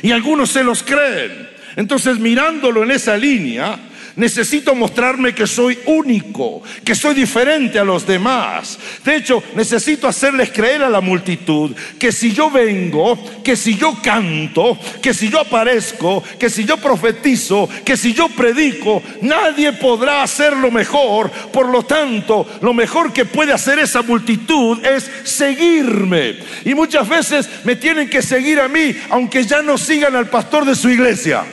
[0.03, 1.49] Y algunos se los creen.
[1.77, 3.79] Entonces, mirándolo en esa línea,
[4.17, 8.79] Necesito mostrarme que soy único, que soy diferente a los demás.
[9.05, 13.99] De hecho, necesito hacerles creer a la multitud que si yo vengo, que si yo
[14.03, 20.23] canto, que si yo aparezco, que si yo profetizo, que si yo predico, nadie podrá
[20.23, 21.31] hacerlo mejor.
[21.31, 26.37] Por lo tanto, lo mejor que puede hacer esa multitud es seguirme.
[26.65, 30.65] Y muchas veces me tienen que seguir a mí, aunque ya no sigan al pastor
[30.65, 31.45] de su iglesia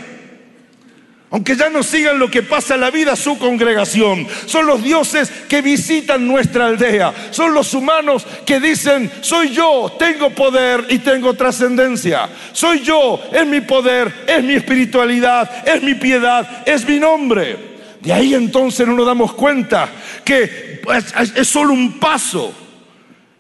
[1.34, 4.28] aunque ya no sigan lo que pasa en la vida su congregación.
[4.46, 7.12] Son los dioses que visitan nuestra aldea.
[7.32, 12.30] Son los humanos que dicen, soy yo, tengo poder y tengo trascendencia.
[12.52, 17.58] Soy yo, es mi poder, es mi espiritualidad, es mi piedad, es mi nombre.
[18.00, 19.90] De ahí entonces no nos damos cuenta
[20.24, 20.84] que
[21.36, 22.54] es solo un paso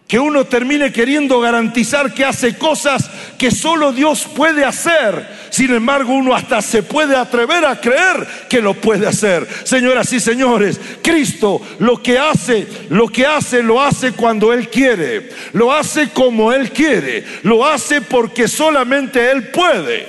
[0.07, 5.27] que uno termine queriendo garantizar que hace cosas que solo Dios puede hacer.
[5.49, 9.47] Sin embargo, uno hasta se puede atrever a creer que lo puede hacer.
[9.63, 15.29] Señoras y señores, Cristo lo que hace, lo que hace, lo hace cuando Él quiere.
[15.53, 17.23] Lo hace como Él quiere.
[17.43, 20.07] Lo hace porque solamente Él puede.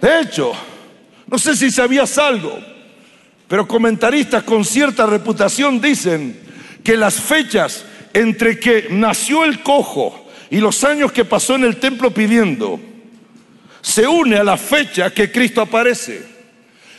[0.00, 0.52] De hecho,
[1.26, 2.58] no sé si sabías algo,
[3.48, 6.38] pero comentaristas con cierta reputación dicen
[6.84, 7.84] que las fechas
[8.16, 12.80] entre que nació el cojo y los años que pasó en el templo pidiendo,
[13.82, 16.24] se une a la fecha que Cristo aparece.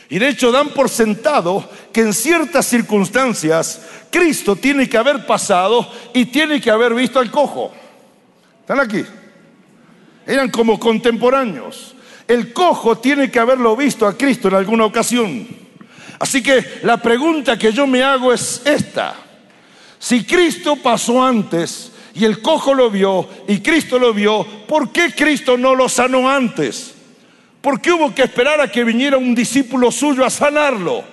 [0.08, 3.80] Y de hecho dan por sentado que en ciertas circunstancias
[4.12, 7.74] Cristo tiene que haber pasado y tiene que haber visto al cojo.
[8.60, 9.04] ¿Están aquí?
[10.24, 11.96] Eran como contemporáneos.
[12.28, 15.48] El cojo tiene que haberlo visto a Cristo en alguna ocasión.
[16.20, 19.27] Así que la pregunta que yo me hago es esta.
[19.98, 25.12] Si Cristo pasó antes y el cojo lo vio y Cristo lo vio, ¿por qué
[25.14, 26.94] Cristo no lo sanó antes?
[27.60, 31.04] ¿Por qué hubo que esperar a que viniera un discípulo suyo a sanarlo?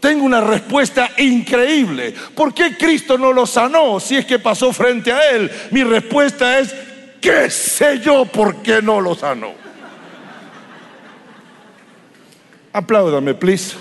[0.00, 2.14] Tengo una respuesta increíble.
[2.34, 5.50] ¿Por qué Cristo no lo sanó si es que pasó frente a él?
[5.70, 6.74] Mi respuesta es,
[7.22, 9.52] ¿qué sé yo por qué no lo sanó?
[12.74, 13.76] Apláudame, please.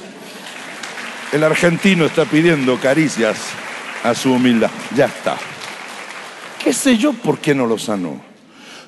[1.34, 3.38] El argentino está pidiendo caricias
[4.04, 4.72] a su humildad.
[4.96, 5.38] Ya está.
[6.64, 8.22] ¿Qué sé yo por qué no lo sanó?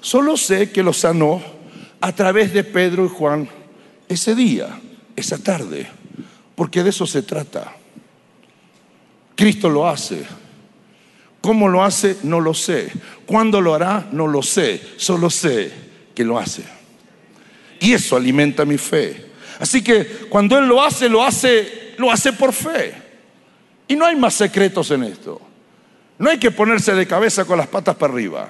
[0.02, 1.42] Solo sé que lo sanó
[2.00, 3.50] a través de Pedro y Juan
[4.08, 4.80] ese día,
[5.16, 5.88] esa tarde,
[6.56, 7.76] porque de eso se trata.
[9.36, 10.24] Cristo lo hace.
[11.42, 12.18] ¿Cómo lo hace?
[12.24, 12.92] No lo sé.
[13.26, 14.08] ¿Cuándo lo hará?
[14.12, 14.82] No lo sé.
[14.98, 15.72] Solo sé
[16.16, 16.64] que lo hace.
[17.80, 19.26] Y eso alimenta mi fe.
[19.60, 23.05] Así que cuando Él lo hace, lo hace, lo hace por fe.
[23.88, 25.42] Y no hay más secretos en esto.
[26.18, 28.50] No hay que ponerse de cabeza con las patas para arriba.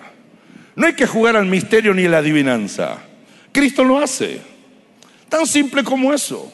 [0.76, 2.98] No hay que jugar al misterio ni a la adivinanza.
[3.52, 4.42] Cristo lo hace.
[5.30, 6.52] Tan simple como eso.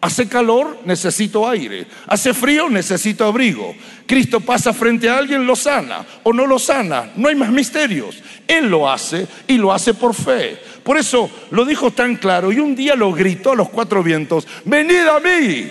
[0.00, 1.86] Hace calor, necesito aire.
[2.06, 3.74] Hace frío, necesito abrigo.
[4.06, 7.10] Cristo pasa frente a alguien, lo sana o no lo sana.
[7.16, 8.22] No hay más misterios.
[8.46, 10.58] Él lo hace y lo hace por fe.
[10.86, 14.46] Por eso lo dijo tan claro y un día lo gritó a los cuatro vientos,
[14.64, 15.68] venid a mí,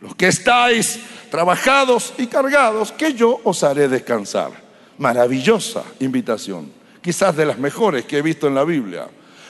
[0.00, 0.98] los que estáis
[1.30, 4.50] trabajados y cargados, que yo os haré descansar.
[4.98, 9.06] Maravillosa invitación, quizás de las mejores que he visto en la Biblia.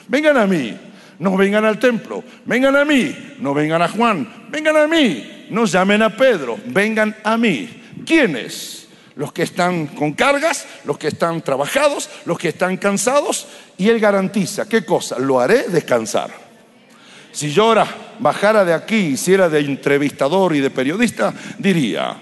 [0.07, 0.77] Vengan a mí,
[1.19, 5.65] no vengan al templo, vengan a mí, no vengan a Juan, vengan a mí, no
[5.65, 7.81] llamen a Pedro, vengan a mí.
[8.05, 8.87] ¿Quiénes?
[9.15, 13.99] Los que están con cargas, los que están trabajados, los que están cansados, y Él
[13.99, 15.19] garantiza, ¿qué cosa?
[15.19, 16.48] Lo haré descansar.
[17.31, 17.87] Si yo ahora
[18.19, 22.17] bajara de aquí, hiciera de entrevistador y de periodista, diría,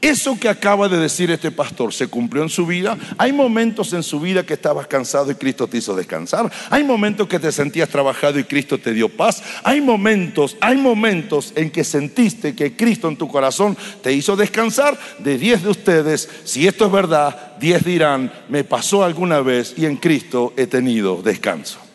[0.00, 2.96] eso que acaba de decir este pastor se cumplió en su vida.
[3.16, 6.52] Hay momentos en su vida que estabas cansado y Cristo te hizo descansar.
[6.70, 9.42] Hay momentos que te sentías trabajado y Cristo te dio paz.
[9.64, 14.96] Hay momentos, hay momentos en que sentiste que Cristo en tu corazón te hizo descansar.
[15.18, 19.84] De diez de ustedes, si esto es verdad, diez dirán, me pasó alguna vez y
[19.84, 21.87] en Cristo he tenido descanso.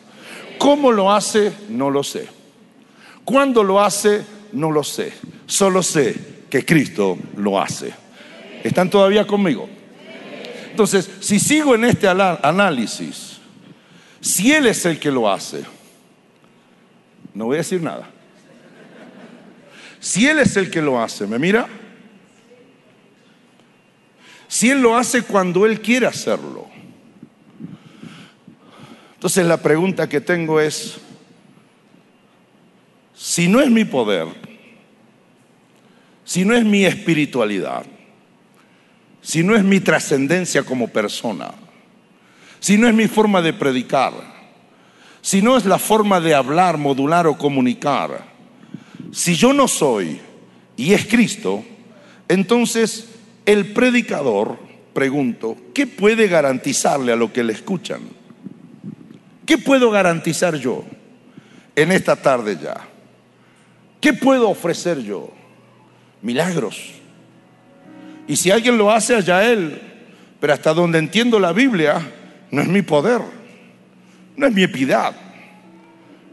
[0.64, 1.52] ¿Cómo lo hace?
[1.68, 2.26] No lo sé.
[3.22, 4.24] ¿Cuándo lo hace?
[4.54, 5.12] No lo sé.
[5.44, 6.16] Solo sé
[6.48, 7.92] que Cristo lo hace.
[8.62, 9.68] ¿Están todavía conmigo?
[10.70, 13.40] Entonces, si sigo en este análisis,
[14.22, 15.64] si Él es el que lo hace,
[17.34, 18.08] no voy a decir nada.
[20.00, 21.68] Si Él es el que lo hace, ¿me mira?
[24.48, 26.73] Si Él lo hace cuando Él quiere hacerlo.
[29.24, 30.98] Entonces la pregunta que tengo es,
[33.14, 34.26] si no es mi poder,
[36.26, 37.86] si no es mi espiritualidad,
[39.22, 41.54] si no es mi trascendencia como persona,
[42.60, 44.12] si no es mi forma de predicar,
[45.22, 48.26] si no es la forma de hablar, modular o comunicar,
[49.10, 50.20] si yo no soy
[50.76, 51.64] y es Cristo,
[52.28, 53.08] entonces
[53.46, 54.58] el predicador,
[54.92, 58.13] pregunto, ¿qué puede garantizarle a lo que le escuchan?
[59.46, 60.84] ¿Qué puedo garantizar yo
[61.76, 62.76] en esta tarde ya?
[64.00, 65.30] ¿Qué puedo ofrecer yo?
[66.24, 66.80] milagros.
[68.26, 69.80] Y si alguien lo hace, allá él.
[70.40, 72.00] Pero hasta donde entiendo la Biblia,
[72.50, 73.20] no es mi poder,
[74.36, 75.14] no es mi piedad,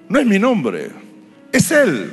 [0.10, 0.90] no es mi nombre,
[1.52, 2.12] es Él.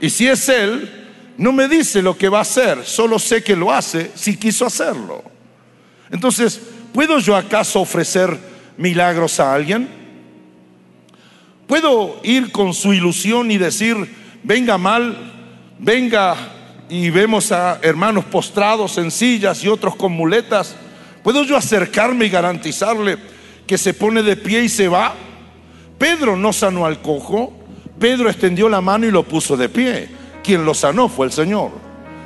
[0.00, 0.90] Y si es Él,
[1.38, 4.66] no me dice lo que va a hacer, solo sé que lo hace si quiso
[4.66, 5.22] hacerlo.
[6.10, 6.60] Entonces,
[6.92, 8.36] ¿puedo yo acaso ofrecer
[8.76, 9.88] milagros a alguien?
[11.66, 13.96] ¿Puedo ir con su ilusión y decir,
[14.42, 15.16] venga mal,
[15.78, 16.36] venga
[16.88, 20.76] y vemos a hermanos postrados en sillas y otros con muletas,
[21.22, 23.16] ¿puedo yo acercarme y garantizarle
[23.66, 25.14] que se pone de pie y se va?
[25.98, 27.52] Pedro no sanó al cojo,
[27.98, 30.08] Pedro extendió la mano y lo puso de pie.
[30.42, 31.70] Quien lo sanó fue el Señor.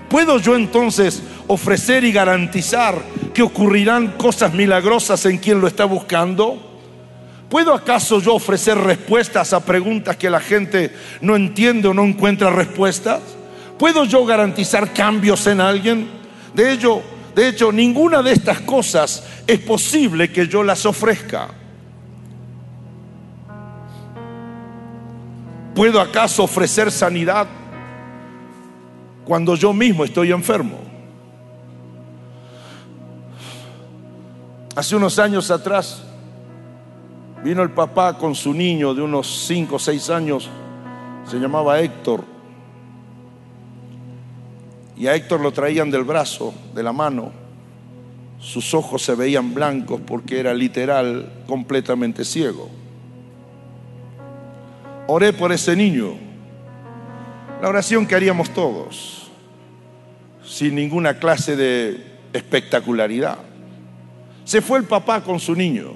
[0.08, 3.00] ¿Puedo yo entonces ofrecer y garantizar
[3.42, 6.68] ocurrirán cosas milagrosas en quien lo está buscando?
[7.48, 12.50] ¿Puedo acaso yo ofrecer respuestas a preguntas que la gente no entiende o no encuentra
[12.50, 13.20] respuestas?
[13.78, 16.08] ¿Puedo yo garantizar cambios en alguien?
[16.52, 17.02] De hecho,
[17.34, 21.48] de hecho, ninguna de estas cosas es posible que yo las ofrezca.
[25.72, 27.46] ¿Puedo acaso ofrecer sanidad
[29.24, 30.87] cuando yo mismo estoy enfermo?
[34.78, 36.04] Hace unos años atrás
[37.42, 40.48] vino el papá con su niño de unos 5 o 6 años,
[41.28, 42.22] se llamaba Héctor
[44.96, 47.32] y a Héctor lo traían del brazo, de la mano.
[48.38, 52.68] Sus ojos se veían blancos porque era literal completamente ciego.
[55.08, 56.12] Oré por ese niño.
[57.60, 59.28] La oración que haríamos todos,
[60.44, 63.47] sin ninguna clase de espectacularidad.
[64.48, 65.92] Se fue el papá con su niño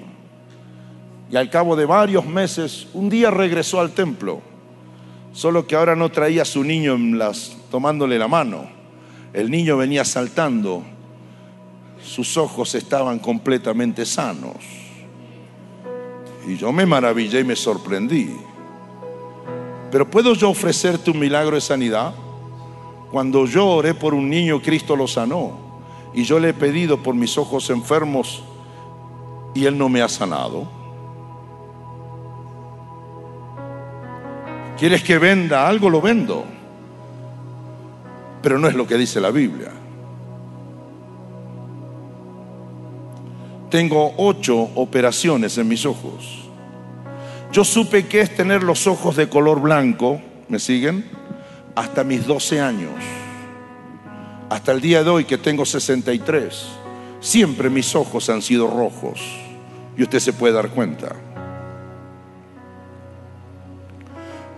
[1.31, 4.41] y al cabo de varios meses, un día regresó al templo,
[5.31, 8.83] solo que ahora no traía a su niño en las, tomándole la mano
[9.33, 10.83] el niño venía saltando,
[11.99, 14.57] sus ojos estaban completamente sanos.
[16.47, 18.29] Y yo me maravillé y me sorprendí.
[19.91, 22.13] Pero ¿puedo yo ofrecerte un milagro de sanidad?
[23.11, 25.62] Cuando yo oré por un niño, Cristo lo sanó.
[26.13, 28.43] Y yo le he pedido por mis ojos enfermos
[29.53, 30.67] y Él no me ha sanado.
[34.77, 35.89] ¿Quieres que venda algo?
[35.89, 36.45] Lo vendo
[38.43, 39.71] pero no es lo que dice la Biblia.
[43.73, 46.47] tengo ocho operaciones en mis ojos.
[47.51, 51.09] Yo supe que es tener los ojos de color blanco, ¿me siguen?
[51.73, 52.91] Hasta mis 12 años.
[54.53, 56.67] Hasta el día de hoy que tengo 63.
[57.19, 59.19] Siempre mis ojos han sido rojos.
[59.97, 61.15] Y usted se puede dar cuenta.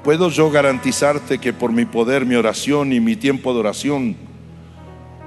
[0.04, 4.18] ¿Puedo yo garantizarte que por mi poder, mi oración y mi tiempo de oración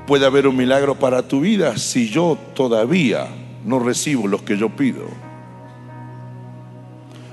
[0.06, 3.26] puede haber un milagro para tu vida si yo todavía
[3.64, 5.06] no recibo los que yo pido?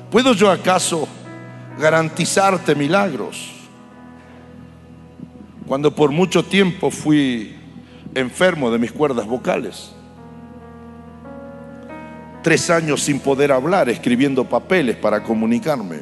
[0.10, 1.06] ¿Puedo yo acaso
[1.78, 3.55] garantizarte milagros?
[5.68, 7.56] Cuando por mucho tiempo fui
[8.14, 9.92] enfermo de mis cuerdas vocales.
[12.44, 16.02] Tres años sin poder hablar, escribiendo papeles para comunicarme.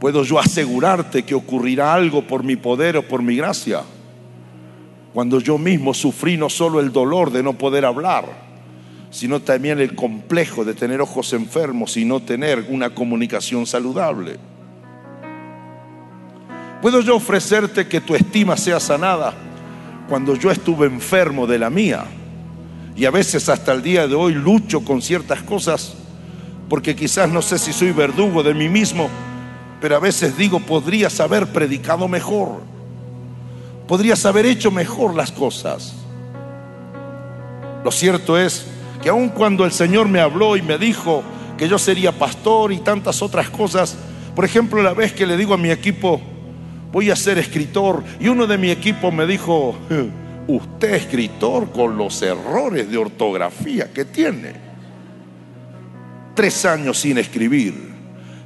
[0.00, 3.82] ¿Puedo yo asegurarte que ocurrirá algo por mi poder o por mi gracia?
[5.14, 8.26] Cuando yo mismo sufrí no solo el dolor de no poder hablar,
[9.10, 14.38] sino también el complejo de tener ojos enfermos y no tener una comunicación saludable.
[16.80, 19.34] ¿Puedo yo ofrecerte que tu estima sea sanada
[20.08, 22.04] cuando yo estuve enfermo de la mía?
[22.94, 25.94] Y a veces hasta el día de hoy lucho con ciertas cosas
[26.68, 29.08] porque quizás no sé si soy verdugo de mí mismo,
[29.80, 32.60] pero a veces digo, podrías haber predicado mejor,
[33.86, 35.94] podrías haber hecho mejor las cosas.
[37.84, 38.66] Lo cierto es
[39.02, 41.22] que aun cuando el Señor me habló y me dijo
[41.56, 43.96] que yo sería pastor y tantas otras cosas,
[44.34, 46.20] por ejemplo, la vez que le digo a mi equipo,
[46.92, 49.76] voy a ser escritor, y uno de mi equipo me dijo,
[50.46, 54.52] usted escritor con los errores de ortografía que tiene.
[56.34, 57.88] Tres años sin escribir.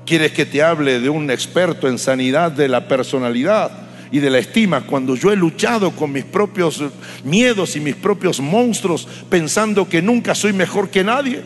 [0.05, 3.83] ¿Quieres que te hable de un experto en sanidad de la personalidad?
[4.13, 6.85] y de la estima, cuando yo he luchado con mis propios
[7.25, 11.43] miedos y mis propios monstruos pensando que nunca soy mejor que nadie.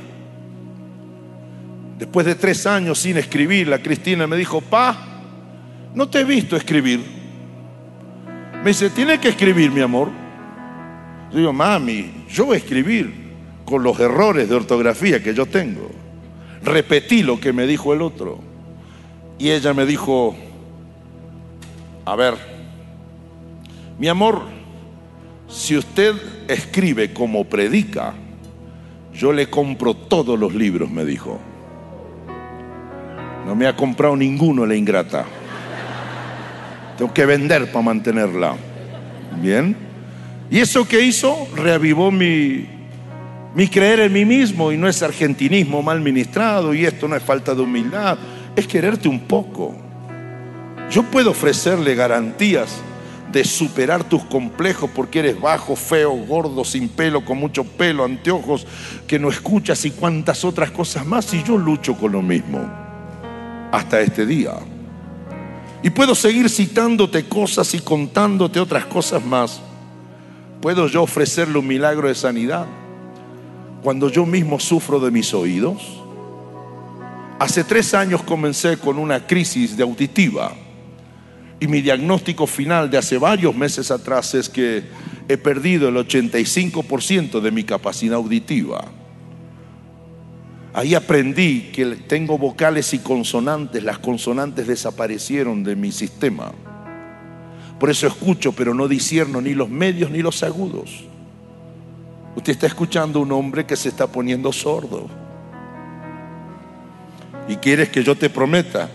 [1.96, 5.15] Después de tres años sin escribir, la Cristina me dijo, pa,
[5.96, 7.00] no te he visto escribir.
[8.62, 10.10] Me dice, tiene que escribir, mi amor.
[11.32, 13.12] Yo digo, mami, yo escribir
[13.64, 15.90] con los errores de ortografía que yo tengo.
[16.62, 18.40] Repetí lo que me dijo el otro.
[19.38, 20.36] Y ella me dijo,
[22.04, 22.34] a ver,
[23.98, 24.42] mi amor,
[25.48, 26.14] si usted
[26.46, 28.12] escribe como predica,
[29.14, 31.40] yo le compro todos los libros, me dijo.
[33.46, 35.24] No me ha comprado ninguno la ingrata.
[36.96, 38.56] Tengo que vender para mantenerla.
[39.40, 39.76] Bien.
[40.50, 42.66] Y eso que hizo reavivó mi,
[43.54, 47.22] mi creer en mí mismo y no es argentinismo mal ministrado y esto no es
[47.22, 48.16] falta de humildad,
[48.54, 49.74] es quererte un poco.
[50.90, 52.80] Yo puedo ofrecerle garantías
[53.32, 58.66] de superar tus complejos porque eres bajo, feo, gordo, sin pelo, con mucho pelo, anteojos,
[59.06, 61.34] que no escuchas y cuantas otras cosas más.
[61.34, 62.60] Y yo lucho con lo mismo
[63.72, 64.52] hasta este día.
[65.86, 69.60] Y puedo seguir citándote cosas y contándote otras cosas más.
[70.60, 72.66] ¿Puedo yo ofrecerle un milagro de sanidad
[73.84, 76.02] cuando yo mismo sufro de mis oídos?
[77.38, 80.56] Hace tres años comencé con una crisis de auditiva
[81.60, 84.82] y mi diagnóstico final de hace varios meses atrás es que
[85.28, 88.86] he perdido el 85% de mi capacidad auditiva.
[90.76, 96.52] Ahí aprendí que tengo vocales y consonantes, las consonantes desaparecieron de mi sistema.
[97.80, 101.04] Por eso escucho, pero no disierno ni los medios ni los agudos.
[102.36, 105.08] Usted está escuchando a un hombre que se está poniendo sordo.
[107.48, 108.90] Y quieres que yo te prometa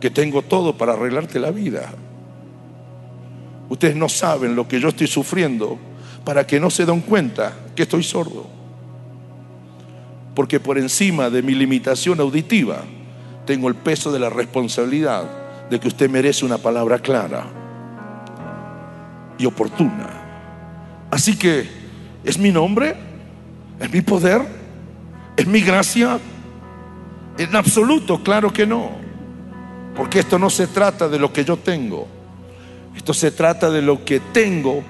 [0.00, 1.92] que tengo todo para arreglarte la vida.
[3.68, 5.76] Ustedes no saben lo que yo estoy sufriendo
[6.24, 8.53] para que no se den cuenta que estoy sordo.
[10.34, 12.82] Porque por encima de mi limitación auditiva
[13.46, 17.44] tengo el peso de la responsabilidad de que usted merece una palabra clara
[19.38, 20.08] y oportuna.
[21.10, 21.68] Así que,
[22.24, 22.96] ¿es mi nombre?
[23.78, 24.42] ¿Es mi poder?
[25.36, 26.18] ¿Es mi gracia?
[27.38, 28.90] En absoluto, claro que no.
[29.96, 32.08] Porque esto no se trata de lo que yo tengo.
[32.96, 34.82] Esto se trata de lo que tengo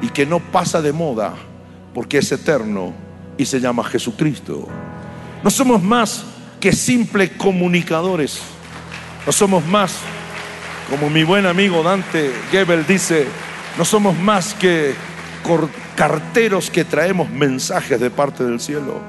[0.00, 1.34] y que no pasa de moda
[1.94, 2.92] porque es eterno
[3.38, 4.68] y se llama Jesucristo.
[5.42, 6.24] No somos más
[6.60, 8.40] que simples comunicadores.
[9.24, 9.94] No somos más,
[10.90, 13.26] como mi buen amigo Dante Gebel dice,
[13.78, 14.94] no somos más que
[15.94, 19.00] carteros que traemos mensajes de parte del cielo.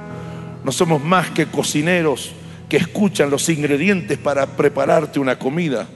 [0.63, 2.32] No somos más que cocineros
[2.67, 5.88] que escuchan los ingredientes para prepararte una comida,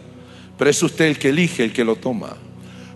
[0.58, 2.36] pero es usted el que elige, el que lo toma.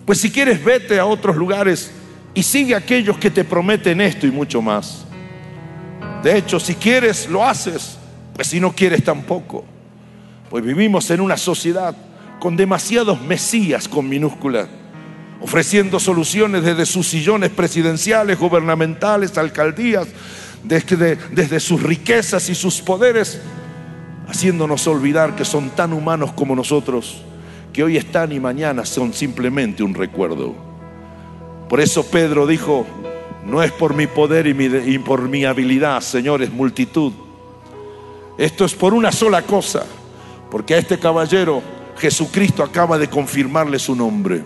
[0.06, 1.92] Pues si quieres, vete a otros lugares
[2.34, 5.07] y sigue a aquellos que te prometen esto y mucho más.
[6.24, 7.98] De hecho, si quieres, lo haces,
[8.34, 9.66] pues si no quieres tampoco.
[10.50, 11.96] Pues vivimos en una sociedad
[12.40, 14.68] con demasiados mesías con minúscula,
[15.42, 20.08] ofreciendo soluciones desde sus sillones presidenciales, gubernamentales, alcaldías,
[20.64, 23.42] desde, desde sus riquezas y sus poderes,
[24.28, 27.22] haciéndonos olvidar que son tan humanos como nosotros,
[27.74, 30.56] que hoy están y mañana son simplemente un recuerdo.
[31.70, 32.86] Por eso Pedro dijo,
[33.48, 37.14] no es por mi poder y, por mi habilidad, señores, multitud.
[38.38, 39.86] Esto es por una sola cosa,
[40.52, 41.64] porque a este caballero
[41.98, 44.44] Jesucristo acaba de confirmarle su nombre.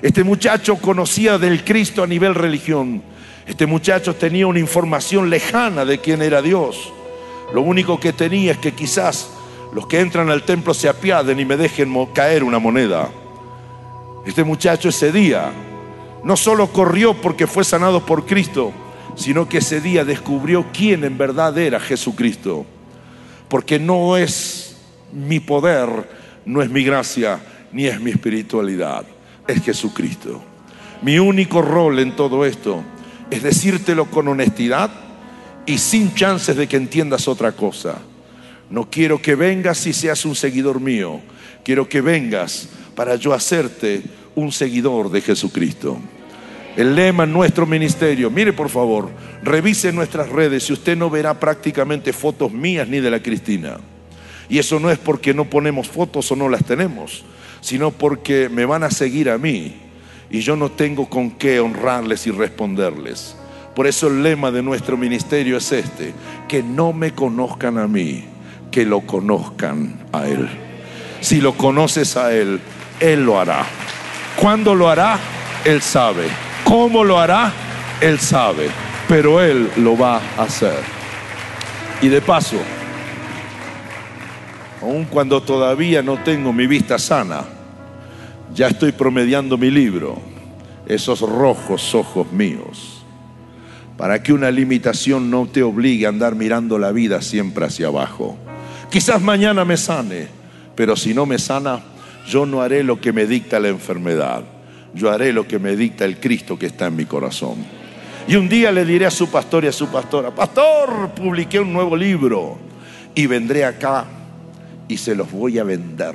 [0.00, 3.02] Este muchacho conocía del Cristo a nivel religión.
[3.46, 6.92] Este muchacho tenía una información lejana de quién era Dios.
[7.52, 9.28] Lo único que tenía es que quizás
[9.74, 13.08] los que entran al templo se apiaden y me dejen caer una moneda.
[14.24, 15.52] Este muchacho ese día
[16.24, 18.72] no solo corrió porque fue sanado por Cristo,
[19.16, 22.66] sino que ese día descubrió quién en verdad era Jesucristo.
[23.48, 24.76] Porque no es
[25.12, 26.08] mi poder,
[26.44, 27.40] no es mi gracia,
[27.72, 29.04] ni es mi espiritualidad,
[29.46, 30.42] es Jesucristo.
[31.02, 32.82] Mi único rol en todo esto
[33.30, 34.90] es decírtelo con honestidad
[35.66, 37.98] y sin chances de que entiendas otra cosa.
[38.68, 41.20] No quiero que vengas y seas un seguidor mío,
[41.64, 44.02] quiero que vengas para yo hacerte
[44.34, 45.98] un seguidor de Jesucristo.
[46.76, 49.10] El lema en nuestro ministerio, mire por favor,
[49.42, 53.78] revise nuestras redes y usted no verá prácticamente fotos mías ni de la Cristina.
[54.48, 57.24] Y eso no es porque no ponemos fotos o no las tenemos,
[57.60, 59.74] sino porque me van a seguir a mí
[60.30, 63.36] y yo no tengo con qué honrarles y responderles.
[63.74, 66.12] Por eso el lema de nuestro ministerio es este,
[66.48, 68.24] que no me conozcan a mí,
[68.70, 70.48] que lo conozcan a Él.
[71.20, 72.60] Si lo conoces a Él,
[73.00, 73.66] Él lo hará.
[74.40, 75.18] ¿Cuándo lo hará?
[75.66, 76.26] Él sabe.
[76.64, 77.52] ¿Cómo lo hará?
[78.00, 78.70] Él sabe.
[79.06, 80.78] Pero Él lo va a hacer.
[82.00, 82.56] Y de paso,
[84.80, 87.44] aun cuando todavía no tengo mi vista sana,
[88.54, 90.18] ya estoy promediando mi libro,
[90.86, 93.04] esos rojos ojos míos,
[93.98, 98.38] para que una limitación no te obligue a andar mirando la vida siempre hacia abajo.
[98.90, 100.28] Quizás mañana me sane,
[100.74, 101.80] pero si no me sana,
[102.30, 104.44] yo no haré lo que me dicta la enfermedad,
[104.94, 107.56] yo haré lo que me dicta el Cristo que está en mi corazón.
[108.28, 111.72] Y un día le diré a su pastor y a su pastora, pastor, publiqué un
[111.72, 112.56] nuevo libro
[113.16, 114.04] y vendré acá
[114.86, 116.14] y se los voy a vender.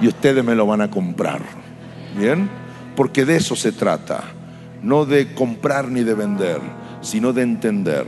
[0.00, 1.42] Y ustedes me lo van a comprar.
[2.16, 2.48] ¿Bien?
[2.96, 4.24] Porque de eso se trata.
[4.82, 6.60] No de comprar ni de vender,
[7.02, 8.06] sino de entender.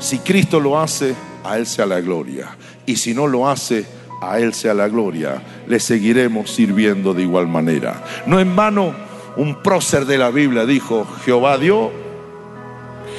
[0.00, 1.14] Si Cristo lo hace,
[1.44, 2.56] a Él sea la gloria.
[2.86, 3.86] Y si no lo hace,
[4.20, 5.42] a Él sea la gloria.
[5.66, 8.02] Le seguiremos sirviendo de igual manera.
[8.26, 8.92] No en vano,
[9.36, 11.90] un prócer de la Biblia dijo, Jehová dio,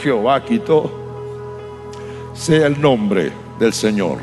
[0.03, 0.95] Jehová quitó.
[2.33, 4.19] Sea el nombre del Señor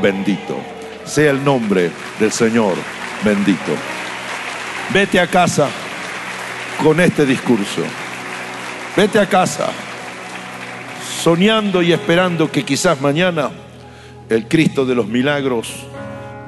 [0.00, 0.56] bendito.
[1.04, 2.74] Sea el nombre del Señor
[3.24, 3.72] bendito.
[4.92, 5.68] Vete a casa
[6.82, 7.82] con este discurso.
[8.96, 9.68] Vete a casa
[11.22, 13.50] soñando y esperando que quizás mañana
[14.28, 15.72] el Cristo de los milagros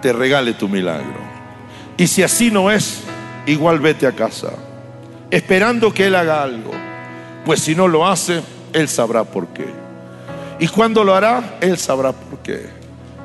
[0.03, 1.27] te regale tu milagro.
[1.97, 3.03] Y si así no es,
[3.47, 4.53] igual vete a casa,
[5.31, 6.73] esperando que Él haga algo.
[7.45, 9.67] Pues si no lo hace, Él sabrá por qué.
[10.59, 12.67] Y cuando lo hará, Él sabrá por qué.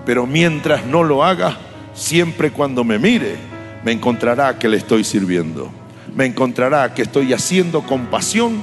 [0.06, 1.58] Pero mientras no lo haga,
[1.94, 3.36] siempre cuando me mire,
[3.84, 5.72] me encontrará que le estoy sirviendo.
[6.16, 8.62] Me encontrará que estoy haciendo con pasión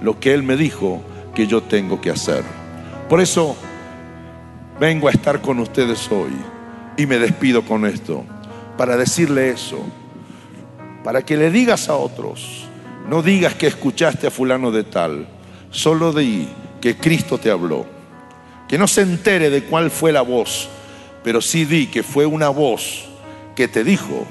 [0.00, 1.02] lo que Él me dijo
[1.34, 2.42] que yo tengo que hacer.
[3.08, 3.56] Por eso
[4.82, 6.32] vengo a estar con ustedes hoy
[6.96, 8.24] y me despido con esto,
[8.76, 9.78] para decirle eso,
[11.04, 12.64] para que le digas a otros,
[13.08, 15.28] no digas que escuchaste a fulano de tal,
[15.70, 16.48] solo di
[16.80, 17.86] que Cristo te habló
[18.66, 20.68] que no se entere de cuál fue la voz,
[21.22, 23.04] pero sí di que fue una voz
[23.54, 24.26] que te dijo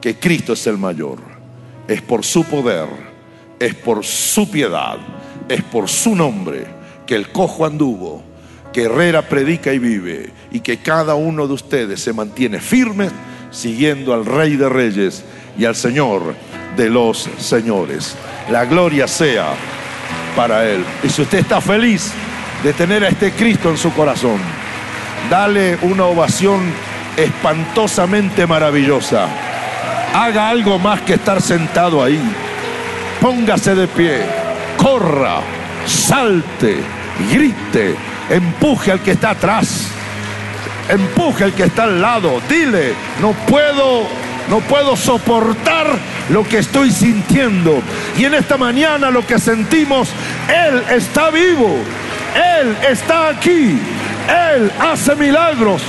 [0.00, 1.18] que Cristo es el mayor.
[1.86, 2.88] Es por su poder,
[3.60, 4.96] es por su piedad,
[5.46, 6.66] es por su nombre
[7.06, 8.24] que el cojo anduvo,
[8.72, 13.08] que Herrera predica y vive y que cada uno de ustedes se mantiene firme
[13.50, 15.24] siguiendo al Rey de Reyes
[15.58, 16.34] y al Señor
[16.76, 18.14] de los señores.
[18.50, 19.54] La gloria sea
[20.36, 20.84] para Él.
[21.02, 22.12] Y si usted está feliz,
[22.62, 24.38] de tener a este Cristo en su corazón.
[25.30, 26.60] Dale una ovación
[27.16, 29.28] espantosamente maravillosa.
[30.14, 32.20] Haga algo más que estar sentado ahí.
[33.20, 34.22] Póngase de pie,
[34.76, 35.40] corra,
[35.86, 36.78] salte,
[37.32, 37.94] grite,
[38.30, 39.88] empuje al que está atrás,
[40.88, 42.40] empuje al que está al lado.
[42.48, 44.04] Dile, no puedo,
[44.48, 45.86] no puedo soportar
[46.30, 47.82] lo que estoy sintiendo.
[48.16, 50.08] Y en esta mañana lo que sentimos,
[50.48, 51.76] Él está vivo
[52.34, 53.78] Él está aquí.
[54.28, 55.82] Él hace milagros.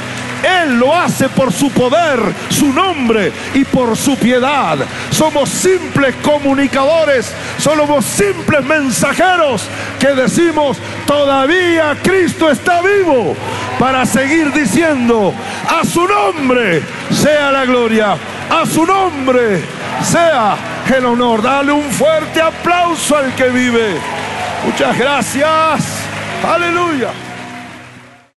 [0.44, 2.20] Él lo hace por su poder,
[2.50, 4.78] su nombre y por su piedad.
[5.12, 9.64] Somos simples comunicadores, somos simples mensajeros
[10.00, 13.36] que decimos, todavía Cristo está vivo
[13.80, 15.34] para seguir diciendo,
[15.68, 16.82] a su nombre
[17.12, 18.16] sea la gloria,
[18.50, 19.62] a su nombre
[20.04, 20.56] sea
[20.96, 21.42] el honor.
[21.42, 23.96] Dale un fuerte aplauso al que vive.
[24.66, 26.02] Muchas gracias.
[26.44, 27.31] Aleluya.